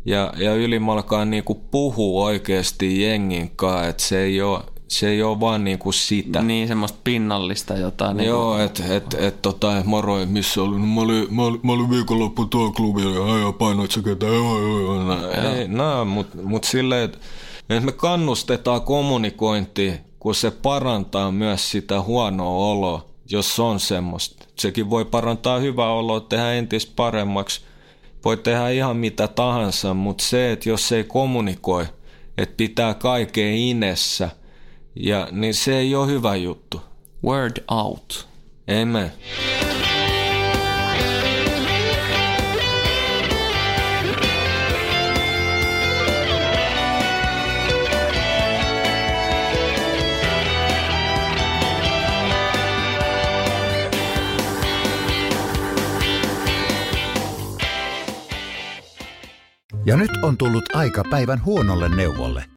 [0.05, 5.39] ja, ja ylimalkaan niinku puhua oikeasti jengin kanssa, että se ei ole se ei ole
[5.39, 6.41] vaan niinku sitä.
[6.41, 8.17] Niin, semmoista pinnallista jotain.
[8.17, 10.79] Niinku- Joo, että et, et, tota, moro, missä oli?
[10.79, 14.25] Mä olin, mä mä olin viikonloppu tuolla klubilla ja painoit sä ketä.
[15.55, 17.17] Ei, no, mutta mut silleen, että
[17.69, 24.45] et me kannustetaan kommunikointi, kun se parantaa myös sitä huonoa oloa, jos on semmoista.
[24.55, 27.61] Sekin voi parantaa hyvää oloa, tehdä entistä paremmaksi.
[28.25, 31.85] Voi tehdä ihan mitä tahansa, mutta se, että jos ei kommunikoi,
[32.37, 34.29] että pitää kaiken inessä–
[34.99, 36.81] ja niin se ei ole hyvä juttu.
[37.23, 38.27] Word out.
[38.81, 39.11] Amen.
[59.85, 62.45] Ja nyt on tullut aika päivän huonolle neuvolle–